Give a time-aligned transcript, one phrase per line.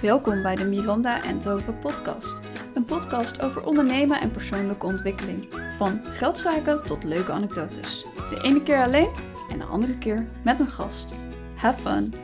[0.00, 2.40] Welkom bij de Miranda en Tove podcast.
[2.74, 5.48] Een podcast over ondernemen en persoonlijke ontwikkeling.
[5.76, 8.02] Van geldzaken tot leuke anekdotes.
[8.02, 9.10] De ene keer alleen
[9.50, 11.12] en de andere keer met een gast.
[11.56, 12.14] Have fun!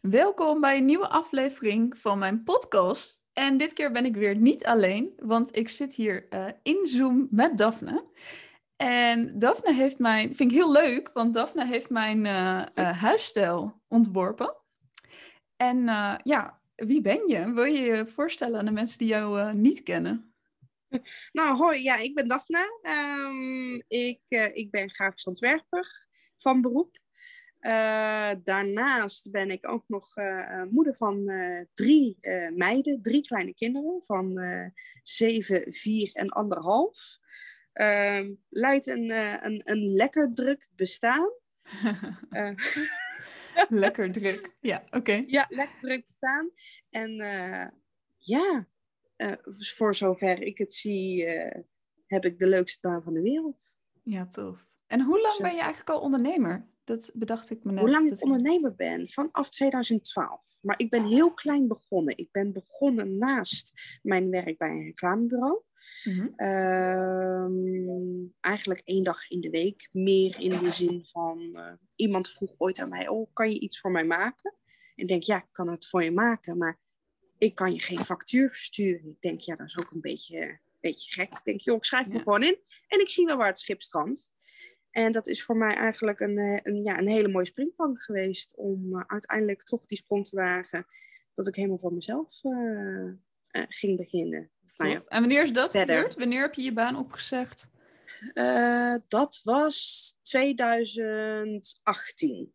[0.00, 3.24] Welkom bij een nieuwe aflevering van mijn podcast.
[3.32, 7.28] En dit keer ben ik weer niet alleen, want ik zit hier uh, in Zoom
[7.30, 8.04] met Daphne.
[8.76, 13.80] En Daphne heeft mijn, vind ik heel leuk, want Daphne heeft mijn uh, uh, huisstijl
[13.88, 14.59] ontworpen.
[15.60, 17.52] En uh, ja, wie ben je?
[17.52, 20.24] Wil je je voorstellen aan de mensen die jou uh, niet kennen?
[21.32, 22.80] Nou, hoi, ja, ik ben Daphne.
[22.82, 26.06] Um, ik, uh, ik ben grafisch ontwerper
[26.38, 26.98] van beroep.
[28.42, 30.14] daarnaast ben ik ook nog
[30.70, 31.30] moeder van
[31.74, 32.18] drie
[32.54, 34.40] meiden, drie kleine kinderen van
[35.02, 37.18] zeven, vier en anderhalf.
[38.48, 39.10] leidt een,
[39.44, 41.30] een, een lekker druk bestaan.
[43.82, 44.56] lekker druk.
[44.60, 44.96] Ja, oké.
[44.96, 45.24] Okay.
[45.26, 46.50] Ja, lekker druk staan.
[46.90, 47.66] En uh,
[48.18, 48.68] ja,
[49.16, 49.32] uh,
[49.74, 51.62] voor zover ik het zie, uh,
[52.06, 53.78] heb ik de leukste baan van de wereld.
[54.02, 54.66] Ja, tof.
[54.86, 55.42] En hoe lang Zo.
[55.42, 56.68] ben je eigenlijk al ondernemer?
[56.90, 57.80] Dat bedacht ik me net.
[57.80, 59.08] Hoe lang ik ondernemer ben?
[59.08, 60.58] Vanaf 2012.
[60.62, 62.16] Maar ik ben heel klein begonnen.
[62.16, 65.62] Ik ben begonnen naast mijn werk bij een reclamebureau.
[66.04, 66.32] Mm-hmm.
[66.36, 69.88] Uh, eigenlijk één dag in de week.
[69.92, 71.50] Meer in de zin van...
[71.52, 73.08] Uh, iemand vroeg ooit aan mij...
[73.08, 74.54] Oh, kan je iets voor mij maken?
[74.94, 76.58] En ik denk, ja, ik kan het voor je maken.
[76.58, 76.80] Maar
[77.38, 79.10] ik kan je geen factuur versturen.
[79.10, 81.30] Ik denk, ja, dat is ook een beetje, een beetje gek.
[81.30, 82.12] Ik denk, joh, ik schrijf ja.
[82.12, 82.58] me gewoon in.
[82.86, 84.32] En ik zie wel waar het schip strandt.
[84.90, 88.96] En dat is voor mij eigenlijk een, een, ja, een hele mooie springplank geweest om
[88.96, 90.86] uh, uiteindelijk toch die sprong te wagen.
[91.34, 93.12] Dat ik helemaal voor mezelf uh,
[93.50, 94.50] uh, ging beginnen.
[94.76, 95.96] Nou ja, en wanneer is dat verder.
[95.96, 96.14] gebeurd?
[96.14, 97.68] Wanneer heb je je baan opgezegd?
[99.08, 102.52] dat was 2018.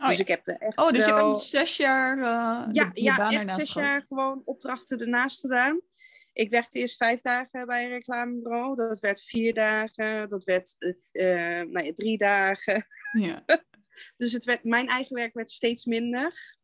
[0.00, 0.22] Oh, dus ja.
[0.22, 1.26] ik heb er echt Oh, dus wel...
[1.26, 3.88] je hebt zes jaar Ja, de, ja echt zes gehad.
[3.88, 5.80] jaar gewoon opdrachten ernaast gedaan.
[6.38, 8.76] Ik werkte eerst vijf dagen bij een reclamebureau.
[8.76, 10.28] Dat werd vier dagen.
[10.28, 10.94] Dat werd uh,
[11.60, 12.86] nou ja, drie dagen.
[13.12, 13.44] Ja.
[14.16, 16.56] dus het werd, mijn eigen werk werd steeds minder.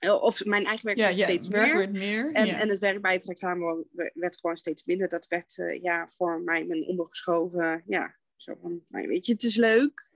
[0.00, 1.76] Of mijn eigen werk ja, werd ja, steeds werk meer.
[1.76, 2.32] Werd meer.
[2.32, 2.60] En, ja.
[2.60, 5.08] en het werk bij het reclamebureau werd gewoon steeds minder.
[5.08, 7.82] Dat werd uh, ja, voor mij mijn ondergeschoven.
[7.86, 10.10] Ja, zo van, nou, weet je, het is leuk.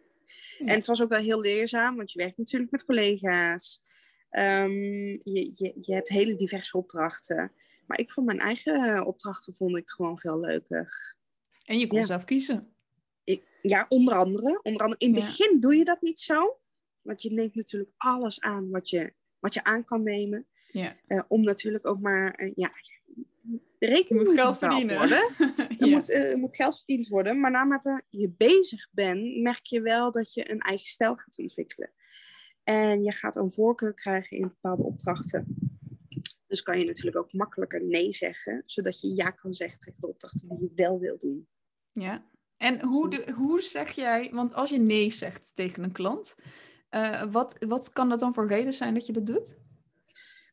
[0.59, 3.83] En het was ook wel heel leerzaam, want je werkt natuurlijk met collega's.
[4.31, 7.53] Um, je, je, je hebt hele diverse opdrachten.
[7.86, 11.14] Maar ik vond mijn eigen opdrachten vond ik gewoon veel leuker.
[11.64, 12.04] En je kon ja.
[12.04, 12.74] zelf kiezen.
[13.24, 14.60] Ik, ja, onder andere.
[14.62, 15.00] Onder andere.
[15.00, 15.28] In het ja.
[15.28, 16.58] begin doe je dat niet zo.
[17.02, 20.47] Want je neemt natuurlijk alles aan wat je, wat je aan kan nemen.
[20.66, 20.97] Ja.
[21.08, 22.41] Uh, om natuurlijk ook maar...
[22.41, 22.70] Uh, ja,
[23.78, 24.97] de rekening moet, moet geld verdienen.
[24.97, 25.30] Worden.
[25.78, 27.41] er moet, uh, moet geld verdiend worden.
[27.41, 31.92] Maar naarmate je bezig bent, merk je wel dat je een eigen stijl gaat ontwikkelen.
[32.64, 35.66] En je gaat een voorkeur krijgen in bepaalde opdrachten.
[36.47, 40.07] Dus kan je natuurlijk ook makkelijker nee zeggen, zodat je ja kan zeggen tegen de
[40.07, 41.49] opdrachten die je wel wil doen.
[41.93, 46.34] Ja, en hoe, de, hoe zeg jij, want als je nee zegt tegen een klant,
[46.91, 49.57] uh, wat, wat kan dat dan voor reden zijn dat je dat doet?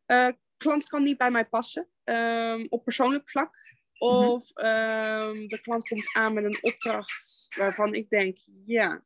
[0.07, 0.27] Uh,
[0.57, 3.55] klant kan niet bij mij passen um, op persoonlijk vlak.
[3.97, 5.39] Of mm-hmm.
[5.39, 9.03] um, de klant komt aan met een opdracht waarvan ik denk, ja,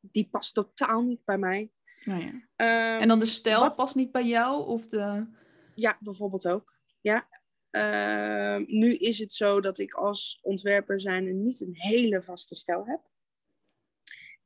[0.00, 1.70] die past totaal niet bij mij.
[2.08, 2.28] Oh ja.
[2.28, 3.76] um, en dan de stijl wat...
[3.76, 4.66] past niet bij jou?
[4.66, 5.26] Of de...
[5.74, 6.78] Ja, bijvoorbeeld ook.
[7.00, 7.28] Ja.
[7.70, 12.86] Uh, nu is het zo dat ik als ontwerper zijn niet een hele vaste stijl
[12.86, 13.00] heb.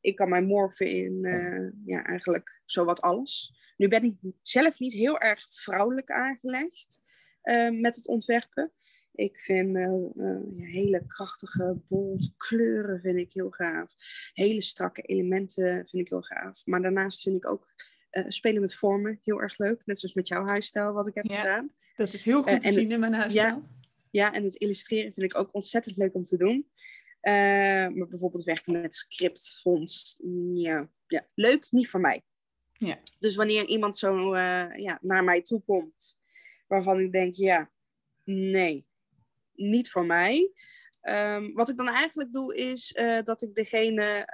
[0.00, 3.54] Ik kan mij morfen in uh, ja, eigenlijk zowat alles.
[3.76, 7.00] Nu ben ik zelf niet heel erg vrouwelijk aangelegd
[7.42, 8.72] uh, met het ontwerpen.
[9.12, 9.76] Ik vind
[10.56, 13.94] hele krachtige, bold kleuren vind ik heel gaaf.
[14.32, 16.66] Hele strakke elementen vind ik heel gaaf.
[16.66, 17.74] Maar daarnaast vind ik ook
[18.16, 19.82] uh, spelen met vormen heel erg leuk.
[19.84, 21.72] Net zoals met jouw huisstijl, wat ik heb ja, gedaan.
[21.96, 23.46] Dat is heel goed uh, te zien in mijn huisstijl.
[23.46, 23.62] Ja,
[24.10, 26.70] ja, en het illustreren vind ik ook ontzettend leuk om te doen.
[27.22, 27.32] Uh,
[27.96, 32.22] maar bijvoorbeeld werken met scriptfonds, ja, ja, leuk, niet voor mij.
[32.72, 32.98] Ja.
[33.18, 34.36] Dus wanneer iemand zo
[34.76, 36.18] ja, naar mij toe komt,
[36.66, 37.70] waarvan ik denk, ja,
[38.24, 38.86] nee,
[39.54, 40.50] niet voor mij.
[41.02, 44.28] Um, wat ik dan eigenlijk doe, is dat ik degene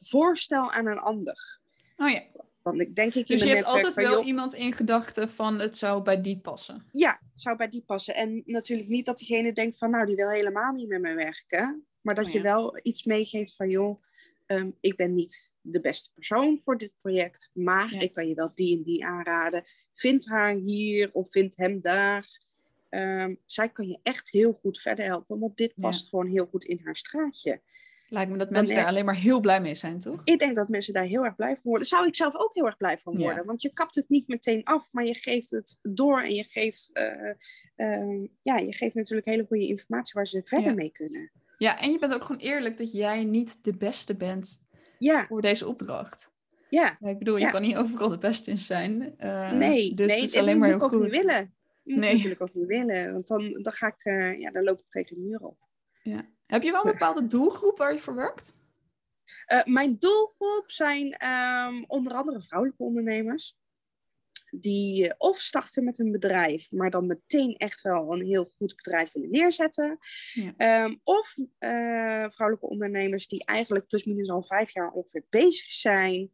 [0.00, 1.60] voorstel aan een ander.
[1.96, 2.22] Oh ja.
[2.64, 5.58] Want ik denk ik dus in je hebt altijd wel joh, iemand in gedachten van
[5.60, 6.84] het zou bij die passen.
[6.90, 8.14] Ja, zou bij die passen.
[8.14, 11.86] En natuurlijk niet dat diegene denkt van nou, die wil helemaal niet met mij werken.
[12.00, 14.02] Maar dat Oh je wel iets meegeeft van joh,
[14.46, 17.50] um, ik ben niet de beste persoon voor dit project.
[17.52, 18.00] Maar Ja.
[18.00, 19.64] ik kan je wel die en die aanraden.
[19.94, 22.42] Vind haar hier of vind hem daar.
[22.90, 25.38] Um, zij kan je echt heel goed verder helpen.
[25.38, 25.82] Want dit Ja.
[25.82, 27.60] past gewoon heel goed in haar straatje.
[28.14, 30.20] Lijkt me dat mensen daar alleen maar heel blij mee zijn, toch?
[30.24, 31.86] Ik denk dat mensen daar heel erg blij van worden.
[31.86, 33.44] Zou ik zelf ook heel erg blij van worden.
[33.44, 36.90] Want je kapt het niet meteen af, maar je geeft het door en je geeft,
[36.92, 37.30] uh,
[37.76, 41.30] uh, ja, je geeft natuurlijk hele goede informatie waar ze verder mee kunnen.
[41.58, 44.60] Ja, en je bent ook gewoon eerlijk dat jij niet de beste bent
[44.98, 45.26] ja.
[45.26, 46.32] voor deze opdracht.
[46.68, 46.98] Ja.
[47.00, 49.14] ik bedoel, je kan niet overal de beste in zijn.
[49.20, 50.88] Uh, nee, dus nee, het is alleen maar heel goed.
[50.88, 51.02] goed.
[51.02, 51.54] Niet willen.
[51.84, 52.12] Dat nee.
[52.12, 55.16] natuurlijk ook niet willen, want dan, dan ga ik, uh, ja, dan loop ik tegen
[55.16, 55.58] de muur op.
[56.02, 56.28] Ja.
[56.46, 58.52] Heb je wel een bepaalde doelgroep waar je voor werkt?
[59.52, 63.56] Uh, mijn doelgroep zijn um, onder andere vrouwelijke ondernemers.
[64.50, 68.76] Die uh, of starten met een bedrijf, maar dan meteen echt wel een heel goed
[68.76, 69.98] bedrijf willen neerzetten.
[70.32, 70.84] Ja.
[70.84, 76.30] Um, of uh, vrouwelijke ondernemers die eigenlijk plusminus al vijf jaar ongeveer bezig zijn.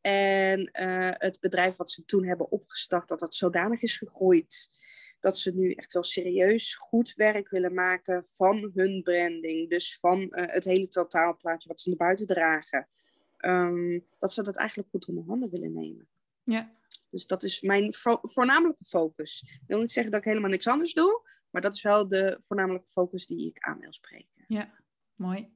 [0.00, 0.68] En
[1.18, 4.70] het bedrijf wat ze toen hebben opgestart, dat dat zodanig is gegroeid
[5.24, 9.70] dat ze nu echt wel serieus goed werk willen maken van hun branding.
[9.70, 12.88] Dus van uh, het hele totaalplaatje wat ze naar buiten dragen.
[13.40, 16.08] Um, dat ze dat eigenlijk goed onder handen willen nemen.
[16.42, 16.72] Ja.
[17.10, 19.42] Dus dat is mijn vo voornamelijke focus.
[19.42, 22.38] Ik wil niet zeggen dat ik helemaal niks anders doe, maar dat is wel de
[22.40, 24.44] voornamelijke focus die ik aan wil spreken.
[24.46, 24.70] Ja,
[25.14, 25.52] mooi.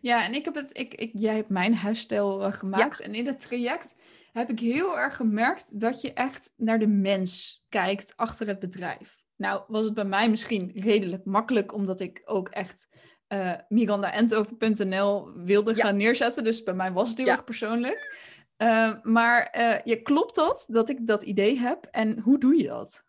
[0.00, 2.98] Ja, en ik heb het, ik, ik, jij hebt mijn huisstijl uh, gemaakt.
[2.98, 3.04] Ja.
[3.04, 3.96] En in het traject
[4.34, 9.22] heb ik heel erg gemerkt dat je echt naar de mens kijkt achter het bedrijf.
[9.36, 12.88] Nou, was het bij mij misschien redelijk makkelijk, omdat ik ook echt
[13.28, 15.82] uh, mirandaentover.nl wilde ja.
[15.82, 16.44] gaan neerzetten.
[16.44, 17.32] Dus bij mij was het heel ja.
[17.32, 18.16] erg persoonlijk.
[18.58, 21.84] Uh, maar uh, ja, klopt dat, dat ik dat idee heb?
[21.90, 23.04] En hoe doe je dat?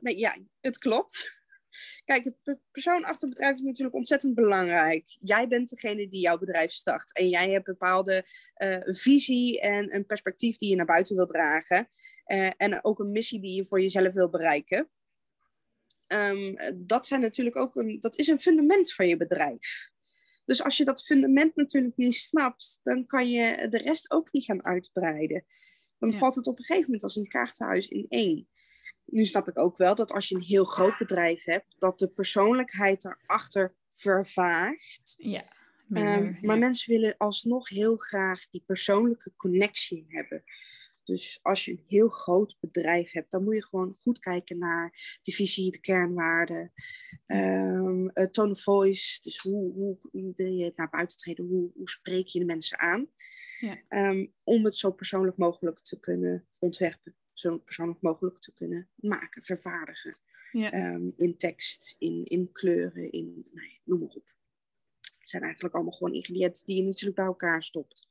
[0.00, 1.37] nee, ja, het klopt.
[2.04, 5.16] Kijk, het persoon achter het bedrijf is natuurlijk ontzettend belangrijk.
[5.20, 7.12] Jij bent degene die jouw bedrijf start.
[7.12, 8.24] En jij hebt bepaalde
[8.58, 11.90] uh, visie en een perspectief die je naar buiten wil dragen.
[12.26, 14.90] Uh, en ook een missie die je voor jezelf wil bereiken.
[16.06, 19.90] Um, dat, zijn natuurlijk ook een, dat is een fundament van je bedrijf.
[20.44, 24.44] Dus als je dat fundament natuurlijk niet snapt, dan kan je de rest ook niet
[24.44, 25.44] gaan uitbreiden.
[25.98, 26.18] Dan ja.
[26.18, 28.48] valt het op een gegeven moment als een kaartenhuis in één
[29.04, 32.08] nu snap ik ook wel dat als je een heel groot bedrijf hebt, dat de
[32.08, 35.14] persoonlijkheid erachter vervaagt.
[35.16, 35.56] Ja.
[35.86, 40.44] Minder, um, maar mensen willen alsnog heel graag die persoonlijke connectie hebben.
[41.02, 45.18] Dus als je een heel groot bedrijf hebt, dan moet je gewoon goed kijken naar
[45.22, 46.72] de visie, de kernwaarden,
[47.26, 49.22] um, tone of voice.
[49.22, 51.46] Dus hoe, hoe, hoe, wil je naar buiten treden?
[51.46, 53.08] Hoe, hoe spreek je de mensen aan?
[53.58, 54.08] Ja.
[54.10, 59.42] Um, om het zo persoonlijk mogelijk te kunnen ontwerpen zo persoonlijk mogelijk te kunnen maken,
[59.42, 60.16] vervaardigen.
[60.52, 60.94] Ja.
[60.94, 64.26] Um, in tekst, in, in kleuren, in, nou ja, noem maar op.
[65.00, 68.08] Het zijn eigenlijk allemaal gewoon ingrediënten die je natuurlijk bij elkaar stopt.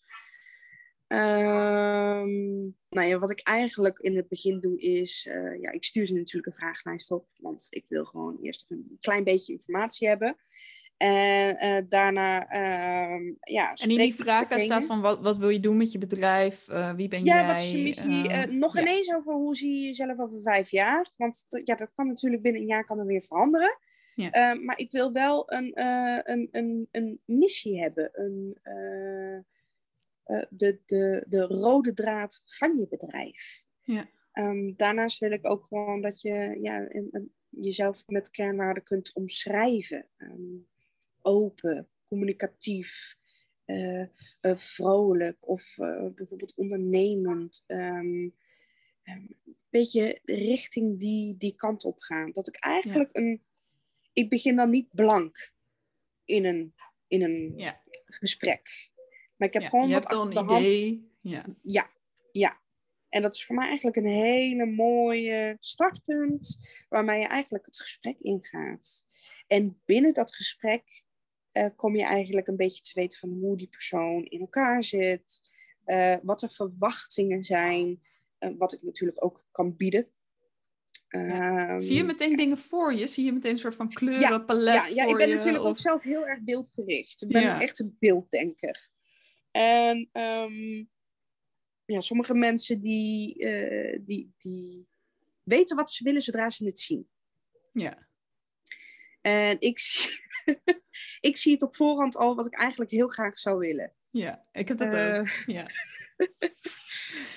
[1.07, 6.05] Um, nou ja, wat ik eigenlijk in het begin doe is, uh, ja, ik stuur
[6.05, 10.07] ze natuurlijk een vragenlijst op, want ik wil gewoon eerst even een klein beetje informatie
[10.07, 10.37] hebben.
[10.97, 13.73] En uh, daarna, uh, ja.
[13.73, 16.67] En in die vragen staat van wat, wat wil je doen met je bedrijf?
[16.69, 17.41] Uh, wie ben ja, jij?
[17.41, 18.47] Ja, wat is je missie?
[18.47, 18.81] nog ja.
[18.81, 21.09] ineens over hoe zie je jezelf over vijf jaar?
[21.17, 23.77] Want ja, dat kan natuurlijk binnen een jaar kan er weer veranderen.
[24.15, 24.53] Ja.
[24.53, 25.71] maar ik wil wel een,
[26.31, 28.09] een, een, een missie hebben.
[28.13, 28.57] Een,
[30.49, 33.63] de, de, de rode draad van je bedrijf.
[33.81, 34.07] Ja.
[34.33, 36.87] Um, daarnaast wil ik ook gewoon dat je ja,
[37.49, 40.05] jezelf met kernwaarden kunt omschrijven.
[40.17, 40.67] Um,
[41.27, 43.17] open, communicatief,
[43.65, 44.05] uh,
[44.41, 47.63] uh, vrolijk of uh, bijvoorbeeld ondernemend.
[47.67, 48.35] Um,
[49.03, 49.37] een
[49.69, 52.31] beetje richting die, die kant op gaan.
[52.31, 53.21] Dat ik eigenlijk ja.
[53.21, 53.41] een.
[54.13, 55.53] Ik begin dan niet blank
[56.25, 56.73] in een,
[57.07, 57.81] in een ja.
[58.05, 58.91] gesprek.
[59.35, 60.65] Maar ik heb ja, gewoon je wat hebt achter de een hand.
[60.65, 61.11] idee.
[61.21, 61.45] Ja.
[61.61, 61.89] Ja,
[62.31, 62.61] ja.
[63.09, 68.19] En dat is voor mij eigenlijk een hele mooie startpunt waarmee je eigenlijk het gesprek
[68.19, 69.07] ingaat.
[69.47, 71.03] En binnen dat gesprek
[71.57, 75.41] uh, kom je eigenlijk een beetje te weten van hoe die persoon in elkaar zit,
[75.85, 78.01] uh, wat de verwachtingen zijn,
[78.39, 80.11] uh, wat ik natuurlijk ook kan bieden.
[81.07, 81.69] Ja.
[81.73, 83.07] Um, Zie je meteen dingen voor je?
[83.07, 85.69] Zie je meteen een soort van kleurenpalet ja, ja, ja, ik ben je, natuurlijk of...
[85.69, 87.21] ook zelf heel erg beeldgericht.
[87.21, 87.61] Ik ben Ja.
[87.61, 88.89] echt een beelddenker.
[89.51, 90.89] En um,
[91.85, 93.45] ja, sommige mensen die,
[94.01, 94.87] die, die
[95.43, 97.09] weten wat ze willen zodra ze het zien.
[97.71, 98.06] Ja.
[99.27, 100.19] En ik zie,
[101.29, 103.93] ik zie het op voorhand al wat ik eigenlijk heel graag zou willen.
[104.09, 105.27] ja, ik heb dat Eh, ook.
[105.57, 105.67] Ja.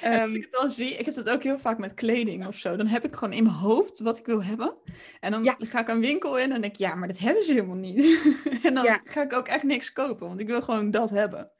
[0.00, 2.56] Ehm, Als ik het al zie, ik heb dat ook heel vaak met kleding of
[2.58, 2.76] zo.
[2.76, 4.76] Dan heb ik gewoon in mijn hoofd wat ik wil hebben.
[5.20, 5.56] En dan Ja.
[5.58, 8.20] ga ik een winkel in en denk ik, ja, maar dat hebben ze helemaal niet.
[8.62, 9.00] en dan Ja.
[9.04, 11.50] ga ik ook echt niks kopen, want ik wil gewoon dat hebben.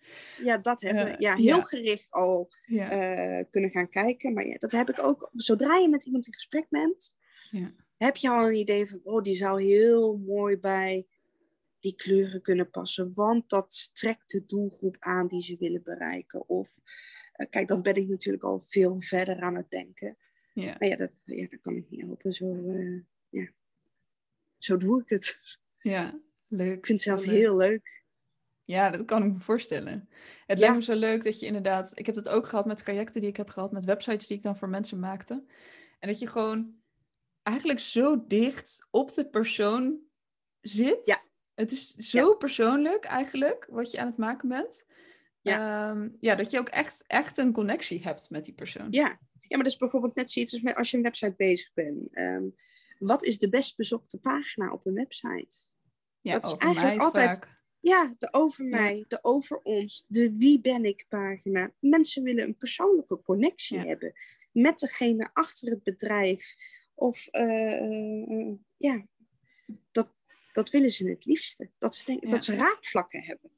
[0.42, 1.10] ja, dat hebben we.
[1.10, 1.62] Eh, Ja, heel ja.
[1.62, 4.32] gericht al eh, kunnen gaan kijken.
[4.32, 5.30] Maar ja, dat heb ik ook.
[5.32, 7.16] Zodra je met iemand in gesprek bent,
[7.50, 7.72] Ja.
[8.06, 11.06] Heb je al een idee van, oh, die zou heel mooi bij
[11.80, 16.48] die kleuren kunnen passen, want dat trekt de doelgroep aan die ze willen bereiken.
[16.48, 16.78] Of
[17.32, 20.16] eh, kijk, dan ben ik natuurlijk al veel verder aan het denken.
[20.54, 20.76] Ja.
[20.78, 22.32] Maar ja, dat, ja, dat kan ik niet helpen.
[22.32, 23.50] Zo, uh, ja.
[24.58, 25.40] Zo doe ik het.
[25.78, 26.76] Ja, leuk.
[26.76, 28.04] Ik vind het zelf heel leuk.
[28.64, 30.08] Ja, dat kan ik me voorstellen.
[30.46, 31.92] Het lijkt me zo leuk dat je inderdaad...
[31.94, 34.42] Ik heb dat ook gehad met trajecten die ik heb gehad, met websites die ik
[34.42, 35.44] dan voor mensen maakte.
[35.98, 36.79] En dat je gewoon
[37.50, 39.98] eigenlijk zo dicht op de persoon
[40.60, 41.06] zit.
[41.06, 41.18] Ja.
[41.54, 44.86] Het is zo persoonlijk eigenlijk, wat je aan het maken bent.
[45.40, 45.90] Ja.
[45.90, 48.86] Ehm, ja, dat je ook echt, echt een connectie hebt met die persoon.
[48.90, 49.06] Ja,
[49.40, 52.14] ja maar dat is bijvoorbeeld net zoiets als met als je een website bezig bent.
[52.14, 52.44] Ehm,
[52.98, 55.56] wat is de best bezochte pagina op een website?
[56.20, 57.38] Ja, dat is eigenlijk altijd.
[57.38, 57.58] Vaak.
[57.80, 61.72] Ja, de over mij, de over ons, de wie ben ik pagina.
[61.78, 64.12] Mensen willen een persoonlijke connectie hebben
[64.52, 66.54] met degene achter het bedrijf.
[67.00, 69.06] Of uh, ja,
[69.92, 70.08] dat,
[70.52, 71.70] dat willen ze het liefste.
[71.78, 73.50] Dat ze, dat ze raakvlakken hebben.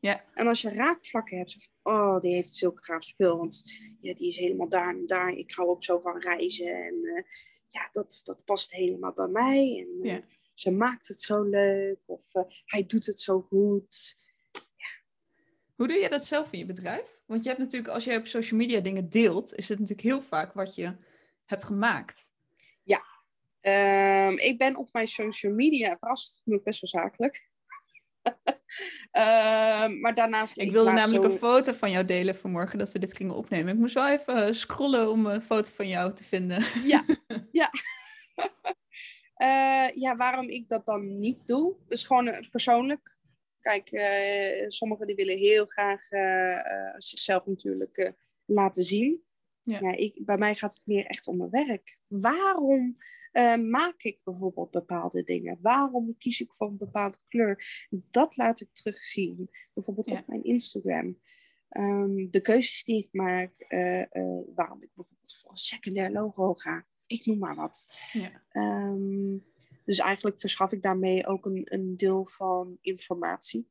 [0.00, 0.24] Ja.
[0.34, 3.62] En als je raakvlakken hebt, van, oh, die heeft zulke graag spul, want
[4.00, 5.32] ja, die is helemaal daar en daar.
[5.32, 7.22] Ik hou ook zo van reizen en uh,
[7.68, 9.86] ja, dat, dat past helemaal bij mij.
[9.86, 10.22] En uh,
[10.54, 14.18] ze maakt het zo leuk of uh, hij doet het zo goed.
[14.52, 15.02] Ja.
[15.76, 17.20] Hoe doe je dat zelf in je bedrijf?
[17.26, 20.22] Want je hebt natuurlijk, als je op social media dingen deelt, is het natuurlijk heel
[20.22, 20.96] vaak wat je
[21.44, 22.29] hebt gemaakt.
[23.62, 27.48] Um, ik ben op mijn social media, verrast genoeg best wel zakelijk.
[29.10, 30.58] Ehm, maar daarnaast...
[30.58, 33.72] Ik wilde namelijk een foto van jou delen vanmorgen dat we dit gingen opnemen.
[33.72, 36.64] Ik moest wel even eh, scrollen om een foto van jou te vinden.
[36.82, 37.04] Ja,
[37.60, 37.70] ja.
[39.36, 41.74] uh, ja, waarom ik dat dan niet doe?
[41.88, 43.18] Dus gewoon uh, persoonlijk.
[43.60, 43.88] Kijk,
[44.68, 46.08] sommigen die willen heel graag
[46.96, 48.14] zichzelf natuurlijk
[48.44, 49.24] laten zien.
[49.62, 49.80] Ja.
[49.80, 51.98] ja ik, bij mij gaat het meer echt om mijn werk.
[52.06, 52.96] Waarom
[53.32, 55.58] uh, maak ik bijvoorbeeld bepaalde dingen?
[55.62, 57.86] Waarom kies ik voor een bepaalde kleur?
[57.90, 61.18] Dat laat ik terugzien, bijvoorbeeld op mijn Instagram.
[61.70, 66.54] Um, de keuzes die ik maak, uh, uh, waarom ik bijvoorbeeld voor een secundair logo
[66.54, 66.86] ga.
[67.06, 67.96] Ik noem maar wat.
[68.12, 68.42] Ja.
[68.52, 69.44] Um,
[69.84, 73.68] dus eigenlijk verschaf ik daarmee ook een, een deel van informatie.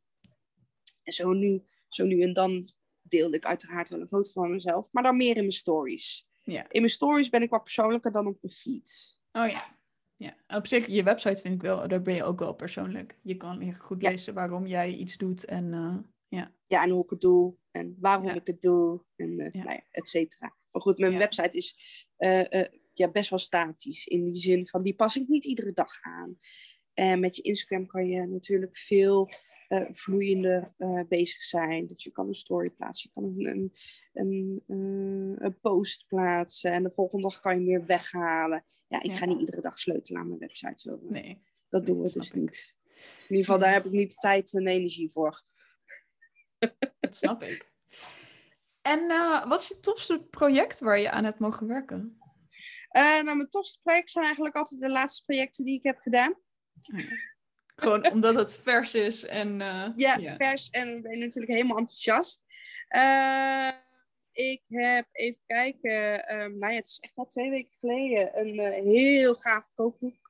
[1.04, 2.64] En zo nu, zo nu en dan
[3.10, 6.28] deelde ik uiteraard wel een foto van mezelf, maar dan meer in mijn stories.
[6.44, 6.70] Ja.
[6.70, 9.22] In mijn stories ben ik wat persoonlijker dan op mijn feed.
[9.32, 9.78] Oh ja.
[10.16, 13.18] Ja, op zich, je website vind ik wel, daar ben je ook wel persoonlijk.
[13.22, 15.98] Je kan heel goed lezen waarom jij iets doet en uh,
[16.28, 16.54] ja.
[16.68, 19.64] Ja, en hoe ik het doe en waarom ik het doe en uh, ja.
[19.64, 20.56] nou et cetera.
[20.72, 21.78] Maar goed, mijn website is
[22.18, 22.64] uh,
[22.94, 26.38] ja, best wel statisch in die zin van die pas ik niet iedere dag aan.
[26.94, 29.30] En met je Instagram kan je natuurlijk veel
[29.70, 31.88] uh, vloeiender uh, bezig zijn.
[31.88, 33.74] Dat je kan een story plaatsen, je kan een, een,
[34.14, 38.64] een, uh, een, post plaatsen en de volgende dag kan je hem weer weghalen.
[38.88, 39.18] Ja, ik ja.
[39.18, 40.82] ga niet iedere dag sleutelen aan mijn website.
[40.82, 41.00] Zo.
[41.02, 41.42] Nee.
[41.70, 42.36] Dat doen we dus ik.
[42.36, 42.78] niet.
[42.96, 45.42] In ieder geval, daar heb ik niet de tijd en energie voor.
[47.00, 47.72] Dat snap ik.
[48.82, 49.08] En
[49.48, 52.18] wat is je tofste project waar je aan hebt mogen werken?
[52.92, 56.32] nou, mijn tofste project zijn eigenlijk altijd de laatste projecten die ik heb gedaan.
[56.32, 57.00] Oh
[57.80, 59.60] gewoon omdat het vers is en...
[59.60, 62.42] Uh, ja, ja, vers en ben je natuurlijk helemaal enthousiast.
[62.96, 63.72] Uh,
[64.32, 68.56] ik heb, even kijken, um, nou ja, het is echt al twee weken geleden, een
[68.56, 70.28] uh, heel gaaf kookboek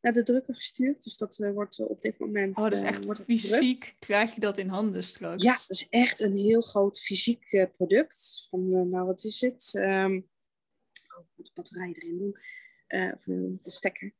[0.00, 1.02] naar de drukker gestuurd.
[1.02, 2.56] Dus dat wordt op dit moment...
[2.56, 3.94] Oh, dat is echt wordt fysiek gedrukt.
[3.98, 5.42] krijg je dat in handen straks.
[5.42, 8.46] Ja, dat is echt een heel groot fysiek product.
[8.50, 9.70] Van, nou wat is het?
[9.74, 10.14] Um,
[11.16, 12.38] oh, ik moet de batterij erin doen.
[13.14, 14.14] of de stekker.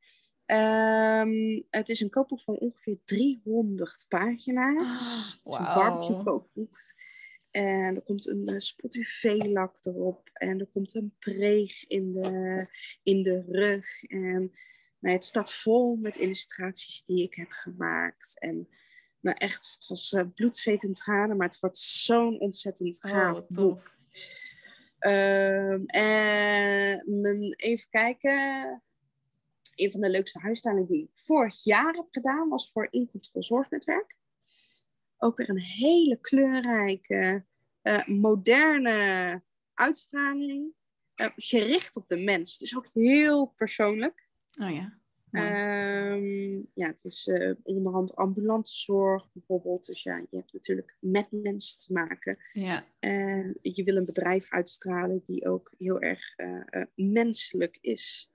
[0.53, 5.41] Um, het is een kookboek van ongeveer 300 pagina's.
[5.43, 5.59] Oh, wow.
[5.59, 6.79] Het is een barbecue kookboek.
[7.51, 10.31] En er komt een uh, Spotify-lak erop.
[10.33, 12.67] En er komt een preeg in de,
[13.03, 14.03] in de rug.
[14.03, 14.53] En
[14.99, 18.39] nou, het staat vol met illustraties die ik heb gemaakt.
[18.39, 18.69] En
[19.21, 21.37] nou echt, het was uh, bloed, zweet en tranen.
[21.37, 23.95] Maar het wordt zo'n ontzettend oh, gaaf oh, boek.
[24.99, 28.83] Um, en mijn, even kijken
[29.75, 34.17] een van de leukste huisstijlen die ik vorig jaar heb gedaan, was voor Incontrol Zorgnetwerk.
[35.19, 37.45] Ook weer een hele kleurrijke,
[37.83, 39.43] uh, moderne
[39.75, 40.73] uitstraling.
[41.21, 42.59] Uh, gericht op de mens.
[42.59, 44.29] Dus ook heel persoonlijk.
[44.63, 45.01] Oh ja.
[45.31, 49.87] Um, ja, het is uh, onderhand ambulante zorg bijvoorbeeld.
[49.87, 52.39] Dus ja, je hebt natuurlijk met mensen te maken.
[52.53, 52.87] Ja.
[52.99, 56.35] En je wil een bedrijf uitstralen die ook heel erg
[56.95, 58.32] menselijk is.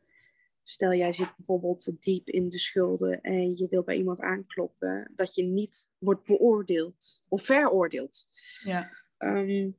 [0.68, 5.36] Stel jij zit bijvoorbeeld diep in de schulden en je wil bij iemand aankloppen, dat
[5.36, 8.28] je niet wordt beoordeeld of veroordeeld.
[8.64, 8.90] Ja.
[9.18, 9.78] Um,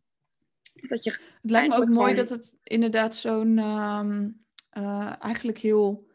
[0.73, 6.07] dat je het lijkt me ook mooi dat het inderdaad zo'n um, uh, eigenlijk heel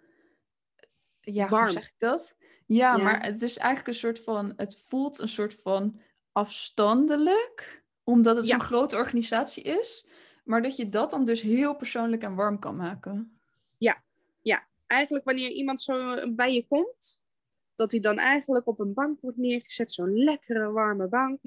[1.19, 1.63] ja, warm.
[1.63, 2.35] hoe zeg ik dat?
[2.65, 5.99] Ja, maar het is eigenlijk een soort van, het voelt een soort van
[6.31, 10.07] afstandelijk, omdat het zo'n grote organisatie is.
[10.43, 13.39] Maar dat je dat dan dus heel persoonlijk en warm kan maken.
[13.77, 14.03] Ja,
[14.43, 14.71] ja.
[14.87, 17.23] Eigenlijk wanneer iemand zo bij je komt,
[17.75, 21.39] dat hij dan eigenlijk op een bank wordt neergezet, zo'n lekkere warme bank,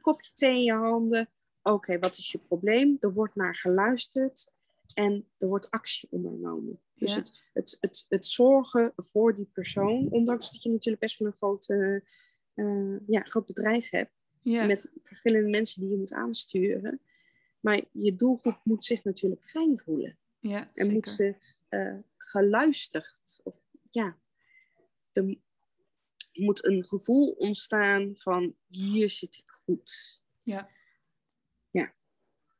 [0.00, 1.28] kopje thee in je handen.
[1.62, 2.96] Oké, wat is je probleem?
[3.00, 4.52] Er wordt naar geluisterd
[4.94, 6.80] en er wordt actie ondernomen.
[6.94, 11.28] Dus het, het, het, het zorgen voor die persoon, ondanks dat je natuurlijk best wel
[11.28, 17.00] een groot, uh, ja, groot bedrijf hebt, met verschillende mensen die je moet aansturen.
[17.60, 20.18] Maar je doelgroep moet zich natuurlijk fijn voelen.
[20.38, 21.34] Ja, en moet ze
[21.70, 21.94] uh,
[22.32, 23.40] geluisterd.
[23.42, 24.16] Of ja,
[25.12, 25.36] er
[26.32, 30.20] moet een gevoel ontstaan van hier zit ik goed.
[30.42, 30.68] Ja.
[31.70, 31.94] Ja.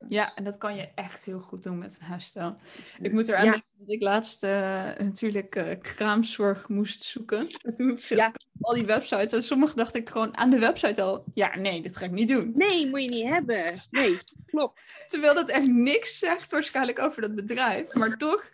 [0.09, 2.57] Ja, en dat kan je echt heel goed doen met een huisstijl.
[3.01, 4.51] Ik moet er aan denken dat ik laatst uh,
[4.97, 7.47] natuurlijk uh, kraamzorg moest zoeken.
[7.63, 8.33] En toen ja.
[8.61, 9.33] al die websites.
[9.33, 11.25] En sommige dacht ik gewoon aan de website al...
[11.35, 12.53] Ja, nee, dit ga ik niet doen.
[12.55, 13.75] Nee, moet je niet hebben.
[13.91, 14.97] Nee, klopt.
[15.09, 17.95] Terwijl dat echt niks zegt waarschijnlijk over dat bedrijf.
[17.95, 18.53] Maar toch,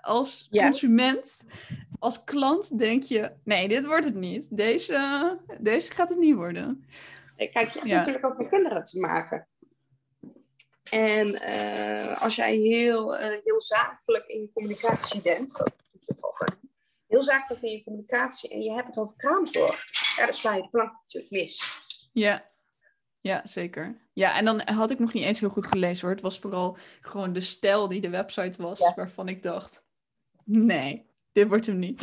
[0.00, 1.44] als consument,
[1.98, 3.32] als klant denk je...
[3.44, 4.56] Nee, dit wordt het niet.
[4.56, 6.84] Deze, deze gaat het niet worden.
[7.36, 9.48] Kijk, je hebt natuurlijk ook met kinderen te maken.
[10.90, 15.62] En uh, als jij heel, uh, heel zakelijk in je communicatie bent,
[17.06, 19.84] heel zakelijk in je communicatie en je hebt het over kraamzorg,
[20.16, 21.80] ja, dan sla je de plank natuurlijk mis.
[22.12, 22.50] Ja.
[23.20, 24.08] ja, zeker.
[24.12, 26.14] Ja, en dan had ik nog niet eens heel goed gelezen hoor.
[26.14, 29.84] Het was vooral gewoon de stijl die de website was, waarvan ik dacht,
[30.50, 32.00] nee, dit wordt hem niet.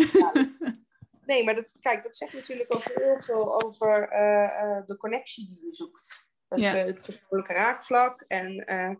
[1.26, 5.66] nee, maar dat, kijk, dat zegt natuurlijk ook heel veel over uh, de connectie die
[5.66, 6.28] je zoekt.
[6.48, 6.74] Het, ja.
[6.74, 8.22] het persoonlijke raakvlak.
[8.28, 8.96] En uh,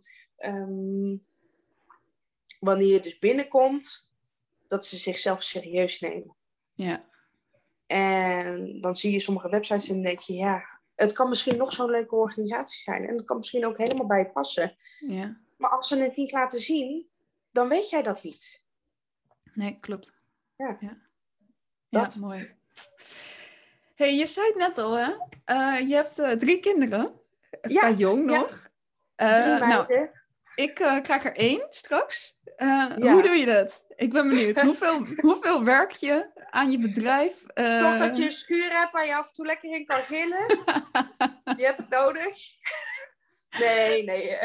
[0.54, 1.26] um,
[2.60, 4.14] wanneer je dus binnenkomt,
[4.68, 6.36] dat ze zichzelf serieus nemen.
[6.74, 7.06] Ja.
[7.88, 11.90] En dan zie je sommige websites en denk je, ja, het kan misschien nog zo'n
[11.90, 13.08] leuke organisatie zijn.
[13.08, 14.76] En het kan misschien ook helemaal bij je passen.
[15.00, 15.42] Ja.
[15.58, 17.10] Maar als ze het niet laten zien,
[17.52, 18.66] dan weet jij dat niet.
[19.58, 20.14] Nee, klopt.
[20.56, 20.78] Ja.
[20.80, 20.98] Ja,
[21.90, 22.56] ja mooi.
[23.96, 25.12] hey, je zei het net al, hè?
[25.46, 27.20] Uh, je hebt uh, drie kinderen
[27.62, 28.68] ja, jong nog.
[29.18, 30.10] Uh, nou,
[30.56, 32.40] ik krijg er één straks.
[32.96, 33.86] Hoe doe je dat?
[33.96, 34.62] Ik ben benieuwd.
[34.62, 37.42] hoeveel, hoeveel werk je aan je bedrijf?
[37.54, 40.46] Toch dat je een schuur hebt waar je af en toe lekker in kan gillen.
[41.60, 42.40] je hebt het nodig.
[43.60, 44.38] nee, nee.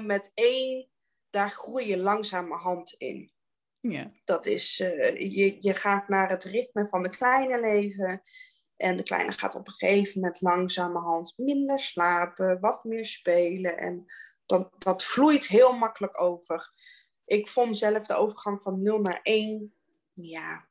[0.12, 0.91] met één,
[1.32, 3.32] daar groei je langzamerhand in.
[3.80, 4.10] Ja.
[4.24, 8.22] Dat is, je, je gaat naar het ritme van het kleine leven.
[8.76, 13.78] En de kleine gaat op een gegeven moment langzamerhand minder slapen, wat meer spelen.
[13.78, 14.04] En
[14.46, 16.70] dat, dat vloeit heel makkelijk over.
[17.24, 19.74] Ik vond zelf de overgang van 0 naar 1,
[20.12, 20.68] ja,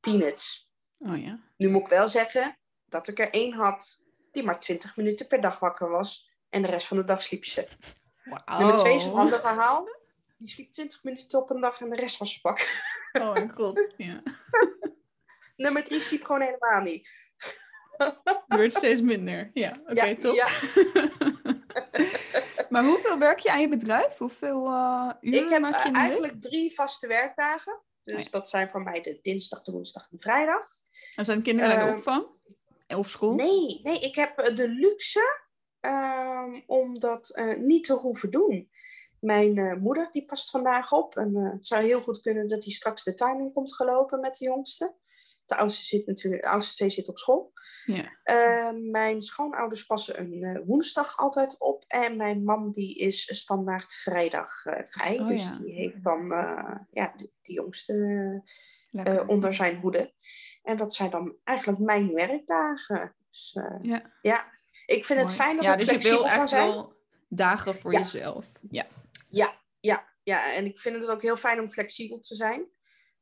[0.00, 0.70] peanuts.
[0.98, 1.40] Oh ja.
[1.56, 5.40] Nu moet ik wel zeggen dat ik er één had die maar 20 minuten per
[5.40, 6.30] dag wakker was.
[6.48, 7.68] En de rest van de dag sliep ze.
[8.26, 8.58] Wow.
[8.58, 9.88] Nummer 2 is een ander verhaal.
[10.38, 12.60] Die sliep 20 minuten op een dag en de rest was pak.
[13.12, 14.22] Oh mijn god, ja.
[15.56, 17.08] Nummer drie sliep gewoon helemaal niet.
[18.46, 19.50] Wordt steeds minder.
[19.54, 20.34] Ja, oké, top.
[20.34, 20.48] Ja.
[22.68, 24.18] maar hoeveel werk je aan je bedrijf?
[24.18, 27.82] Hoeveel uh, uren Ik heb maak je uh, eigenlijk drie vaste werkdagen.
[28.04, 30.66] Dus dat zijn voor mij de dinsdag, de woensdag en vrijdag.
[31.14, 32.26] En zijn kinderen naar de ehm, opvang?
[32.88, 33.34] Of school?
[33.34, 35.45] Nee, nee ik heb eh, de luxe
[35.86, 38.70] um, om dat uh, niet te hoeven doen.
[39.20, 41.16] Mijn uh, moeder die past vandaag op.
[41.16, 44.34] En het zou heel goed kunnen dat hij straks de tuin in komt gelopen met
[44.34, 44.94] de jongste.
[45.44, 47.52] De oudste zit natuurlijk, de oudste zit op school.
[47.84, 48.12] Ja.
[48.24, 51.84] Uh, mijn schoonouders passen een woensdag altijd op.
[51.86, 54.50] En mijn mam die is standaard vrijdag
[54.84, 55.18] vrij.
[55.20, 55.58] Oh, dus ja.
[55.58, 56.26] die heeft dan
[56.90, 58.42] ja, de, de jongste
[59.26, 60.12] onder zijn hoede.
[60.62, 63.16] En dat zijn dan eigenlijk mijn werkdagen.
[63.30, 64.12] Dus, ja.
[64.20, 64.54] ja.
[64.86, 65.32] Ik vind Mooi.
[65.32, 66.66] het fijn dat ja, ik dus flexibel je wil echt zijn.
[66.66, 66.92] wel
[67.28, 67.98] dagen voor ja.
[67.98, 68.46] jezelf.
[68.70, 68.86] Ja.
[69.30, 70.52] ja, ja, ja.
[70.52, 72.66] En ik vind het ook heel fijn om flexibel te zijn.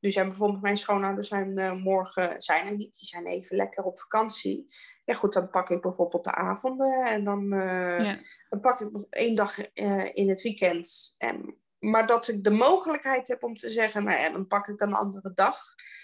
[0.04, 2.98] Nu zijn bijvoorbeeld mijn schoonouders zijn uh, morgen zijn er niet.
[2.98, 4.64] Die zijn even lekker op vakantie.
[5.04, 7.04] Ja goed, dan pak ik bijvoorbeeld de avonden.
[7.04, 8.18] En dan, uh, ja.
[8.48, 11.14] dan pak ik één dag uh, in het weekend.
[11.18, 14.80] En, maar dat ik de mogelijkheid heb om te zeggen, nou ja, dan pak ik
[14.80, 15.58] een andere dag.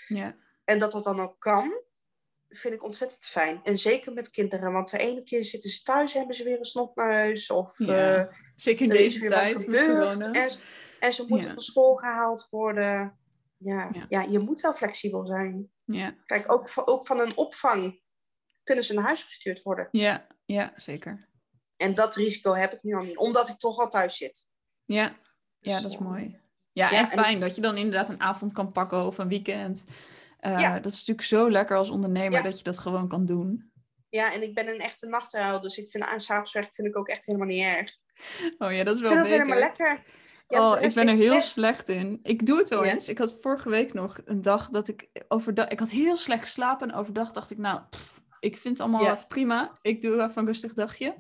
[0.09, 0.37] Ja.
[0.65, 1.83] En dat dat dan ook kan,
[2.51, 3.61] vind ik ontzettend fijn.
[3.65, 4.73] En zeker met kinderen.
[4.73, 7.51] Want de ene keer zitten ze thuis, hebben ze weer een snotneus.
[7.51, 8.29] Of ja.
[8.57, 9.65] zeker in deze tijd.
[9.65, 10.53] En,
[11.01, 13.19] en ze moeten van school gehaald worden
[13.65, 14.07] ja, ja.
[14.09, 15.71] ja, je moet wel flexibel zijn.
[15.85, 16.15] Ja.
[16.27, 18.01] Kijk, ook, ook van een opvang
[18.63, 19.89] kunnen ze naar huis gestuurd worden.
[19.91, 21.29] Ja, ja, zeker.
[21.77, 24.49] En dat risico heb ik nu al niet, omdat ik toch al thuis zit.
[24.85, 25.17] Ja,
[25.59, 26.39] ja dat is mooi.
[26.73, 27.41] Ja, ja en fijn en...
[27.41, 29.87] dat je dan inderdaad een avond kan pakken of een weekend.
[30.41, 33.73] Uh, Dat is natuurlijk zo lekker als ondernemer dat je dat gewoon kan doen.
[34.09, 36.97] Ja, en ik ben een echte nachtruil, dus ik vind aan s'avonds werk vind ik
[36.97, 37.97] ook echt helemaal niet erg.
[38.59, 39.39] Oh ja, dat is wel ik vind beter.
[39.39, 40.03] helemaal lekker.
[40.49, 42.19] Ja, oh, ik ben er heel slecht in.
[42.23, 43.09] Ik doe het wel eens.
[43.09, 45.69] Ik had vorige week nog een dag dat ik overdag...
[45.69, 47.81] Ik had heel slecht geslapen en overdag dacht ik, nou,
[48.41, 49.79] ik vind het allemaal prima.
[49.83, 51.17] Ik doe even een rustig dagje.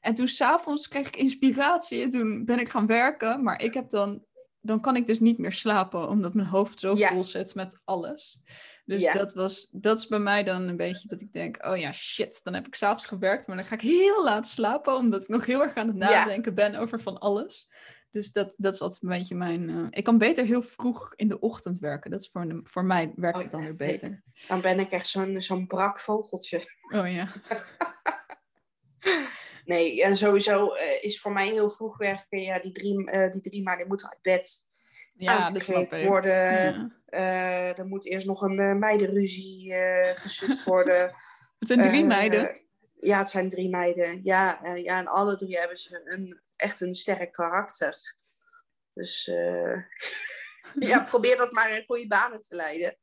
[0.00, 3.42] En toen s'avonds kreeg ik inspiratie en toen ben ik gaan werken.
[3.42, 4.24] Maar ik heb dan...
[4.66, 8.40] Dan kan ik dus niet meer slapen, omdat mijn hoofd zo vol zit met alles.
[8.84, 11.92] Dus dat, was, dat is bij mij dan een beetje dat ik denk, oh ja,
[11.92, 15.28] shit, dan heb ik s'avonds gewerkt, maar dan ga ik heel laat slapen, omdat ik
[15.28, 17.68] nog heel erg aan het nadenken ben over van alles.
[18.10, 19.68] Dus dat, dat is altijd een beetje mijn.
[19.68, 22.10] Uh, ik kan beter heel vroeg in de ochtend werken.
[22.10, 24.22] Dat is voor, de, voor mij werkt het dan weer beter.
[24.48, 26.60] Dan ben ik echt zo'n zo'n brak vogeltje.
[26.94, 27.28] Oh ja.
[29.64, 32.40] nee, en sowieso uh, is voor mij heel vroeg werken.
[32.40, 34.72] Ja, die drie, uh, die drie maanden moeten uit bed.
[35.16, 35.52] Ja,
[36.04, 37.02] worden.
[37.06, 37.76] Ja.
[37.76, 39.74] er moet eerst nog een meidenruzie
[40.14, 41.14] gesust worden.
[41.58, 42.60] het zijn drie meiden.
[43.00, 44.20] Ja, het zijn drie meiden.
[44.22, 47.96] Ja, ja, en alle drie hebben ze een echt een sterk karakter.
[48.94, 49.24] Dus
[50.90, 52.96] ja, probeer dat maar in goede banen te leiden.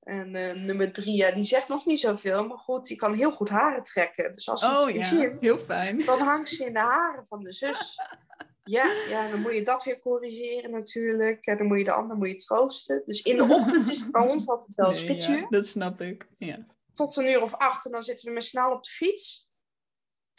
[0.00, 3.32] En uh, nummer drie, ja, die zegt nog niet zoveel, maar goed, die kan heel
[3.32, 4.32] goed haren trekken.
[4.32, 5.02] Dus als oh, ja.
[5.02, 6.04] ziet, heel fijn.
[6.04, 7.94] dan hangt ze in de haren van de zus.
[8.64, 11.46] Ja, ja, dan moet je dat weer corrigeren natuurlijk.
[11.46, 13.02] En dan moet je de ander moet je troosten.
[13.06, 15.36] Dus in de ochtend is het bij ons altijd wel nee, spitsuur.
[15.36, 16.66] Ja, dat snap ik, ja.
[16.92, 19.48] Tot een uur of acht en dan zitten we met snel op de fiets.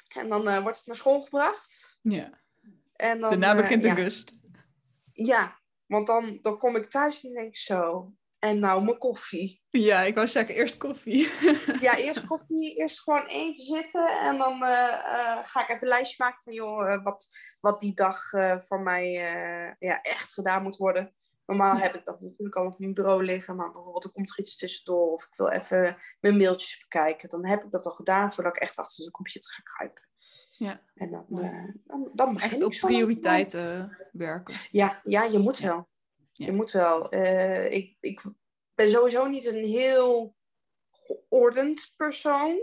[0.07, 1.99] En dan uh, wordt het naar school gebracht.
[2.01, 2.41] Ja.
[2.95, 3.93] En dan, Daarna begint de ja.
[3.93, 4.33] rust.
[5.13, 8.13] Ja, want dan, dan kom ik thuis en denk ik zo.
[8.41, 9.61] En nou, mijn koffie.
[9.69, 11.31] Ja, ik wou zeggen eerst koffie.
[11.87, 12.75] ja, eerst koffie.
[12.75, 14.19] Eerst gewoon even zitten.
[14.19, 17.27] En dan uh, uh, ga ik even een lijstje maken van, joh, wat,
[17.59, 18.29] wat die dag
[18.67, 19.11] voor mij
[19.79, 21.13] ja, echt gedaan moet worden.
[21.45, 24.39] Normaal heb ik dat natuurlijk al op mijn bureau liggen, maar bijvoorbeeld er komt er
[24.39, 27.29] iets tussendoor of ik wil even mijn mailtjes bekijken.
[27.29, 30.03] Dan heb ik dat al gedaan voordat ik echt achter de computer ga kruipen.
[30.51, 30.81] Ja.
[30.93, 34.53] En dan, uh, dan, dan begin echt op prioriteiten werken.
[34.67, 35.89] Ja, ja, je moet wel.
[36.45, 37.15] Je moet wel.
[37.15, 38.21] Uh, ik, ik
[38.75, 40.35] ben sowieso niet een heel
[40.85, 42.61] geordend persoon.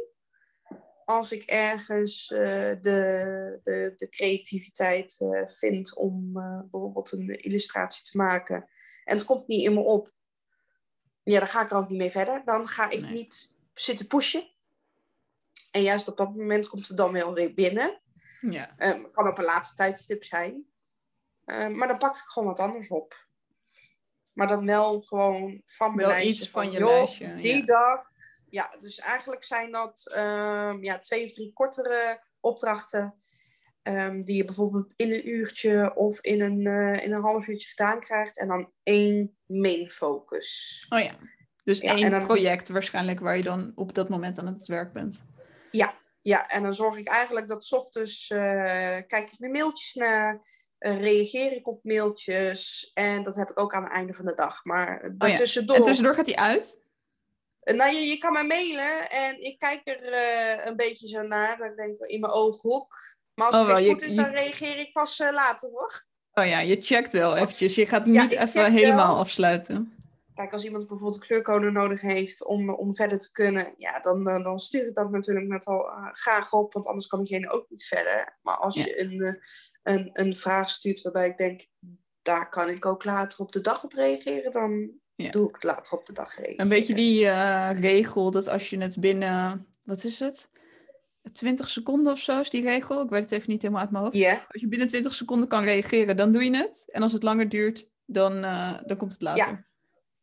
[1.05, 2.39] Als ik ergens uh,
[2.81, 6.33] de, de, de creativiteit vind om
[6.71, 8.69] bijvoorbeeld een illustratie te maken
[9.05, 10.11] en het komt niet in me op,
[11.23, 12.43] ja, dan ga ik er ook niet mee verder.
[12.45, 14.51] Dan ga ik niet zitten pushen.
[15.71, 18.01] En juist op dat moment komt het dan wel weer binnen.
[18.41, 18.75] Ja.
[18.79, 20.67] Um, kan op een laatste tijdstip zijn.
[21.45, 23.28] Um, maar dan pak ik gewoon wat anders op.
[24.39, 26.31] Maar dan wel gewoon van mijn wel lijstje.
[26.31, 27.35] iets van, je lijstje.
[27.35, 27.65] Die ja.
[27.65, 28.11] dag.
[28.49, 33.15] Ja, dus eigenlijk zijn dat um, ja, twee of drie kortere opdrachten.
[33.83, 37.69] Um, die je bijvoorbeeld in een uurtje of in een, uh, in een half uurtje
[37.69, 38.39] gedaan krijgt.
[38.39, 40.87] En dan één main focus.
[40.89, 41.19] Oh ja,
[41.65, 44.93] dus ja, één dan, project waarschijnlijk waar je dan op dat moment aan het werk
[44.93, 45.25] bent.
[45.71, 46.49] Ja, ja.
[46.49, 48.39] en dan zorg ik eigenlijk dat s ochtends uh,
[49.07, 50.43] kijk ik mijn mailtjes naar.
[50.81, 52.91] Uh, reageer ik op mailtjes.
[52.95, 54.65] En dat heb ik ook aan het einde van de dag.
[54.65, 55.35] Maar oh, ja.
[55.35, 55.37] En
[55.85, 56.81] tussendoor gaat hij uit?
[57.61, 60.01] Nou, je, je kan mij mailen en ik kijk er
[60.69, 61.59] een beetje zo naar.
[61.59, 63.17] Dan denk ik in mijn ooghoek.
[63.35, 66.07] Maar als oh, het goed is, dan reageer ik pas uh, later hoor.
[66.33, 67.75] Oh ja, je checkt wel eventjes.
[67.75, 69.19] Je gaat niet even helemaal wel.
[69.19, 69.98] afsluiten.
[70.39, 74.59] Kijk, als iemand bijvoorbeeld kleurcode nodig heeft om, om verder te kunnen, ja, dan, dan
[74.59, 77.85] stuur ik dat natuurlijk met al uh, graag op, want anders kan diegene ook niet
[77.85, 78.39] verder.
[78.43, 78.85] Maar als ja.
[78.85, 79.33] je een, uh,
[79.83, 81.67] een, een vraag stuurt waarbij ik denk,
[82.23, 85.31] daar kan ik ook later op de dag op reageren, dan ja.
[85.31, 86.61] doe ik het later op de dag reageren.
[86.61, 90.51] Een beetje die uh, regel dat als je het binnen, wat is het?
[91.33, 93.03] 20 seconden of zo is die regel.
[93.03, 94.17] Ik weet het even niet helemaal uit mijn hoofd.
[94.17, 94.39] Yeah.
[94.49, 96.85] Als je binnen 20 seconden kan reageren, dan doe je het.
[96.87, 99.47] En als het langer duurt, dan, uh, dan komt het later.
[99.47, 99.68] Ja.